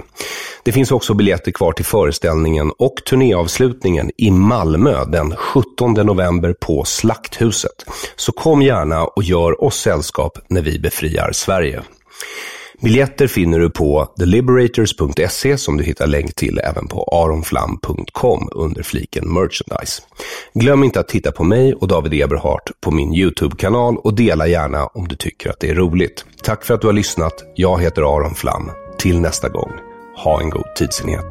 [0.62, 6.84] Det finns också biljetter kvar till föreställningen och turnéavslutningen i Malmö den 17 november på
[6.84, 7.85] Slakthuset.
[8.16, 11.82] Så kom gärna och gör oss sällskap när vi befriar Sverige.
[12.80, 19.32] Biljetter finner du på theliberators.se som du hittar länk till även på aronflam.com under fliken
[19.32, 20.02] merchandise.
[20.54, 24.86] Glöm inte att titta på mig och David Eberhardt på min YouTube-kanal och dela gärna
[24.86, 26.24] om du tycker att det är roligt.
[26.42, 27.44] Tack för att du har lyssnat.
[27.54, 28.70] Jag heter Aron Flam.
[28.98, 29.72] Till nästa gång,
[30.24, 31.30] ha en god tidsenhet.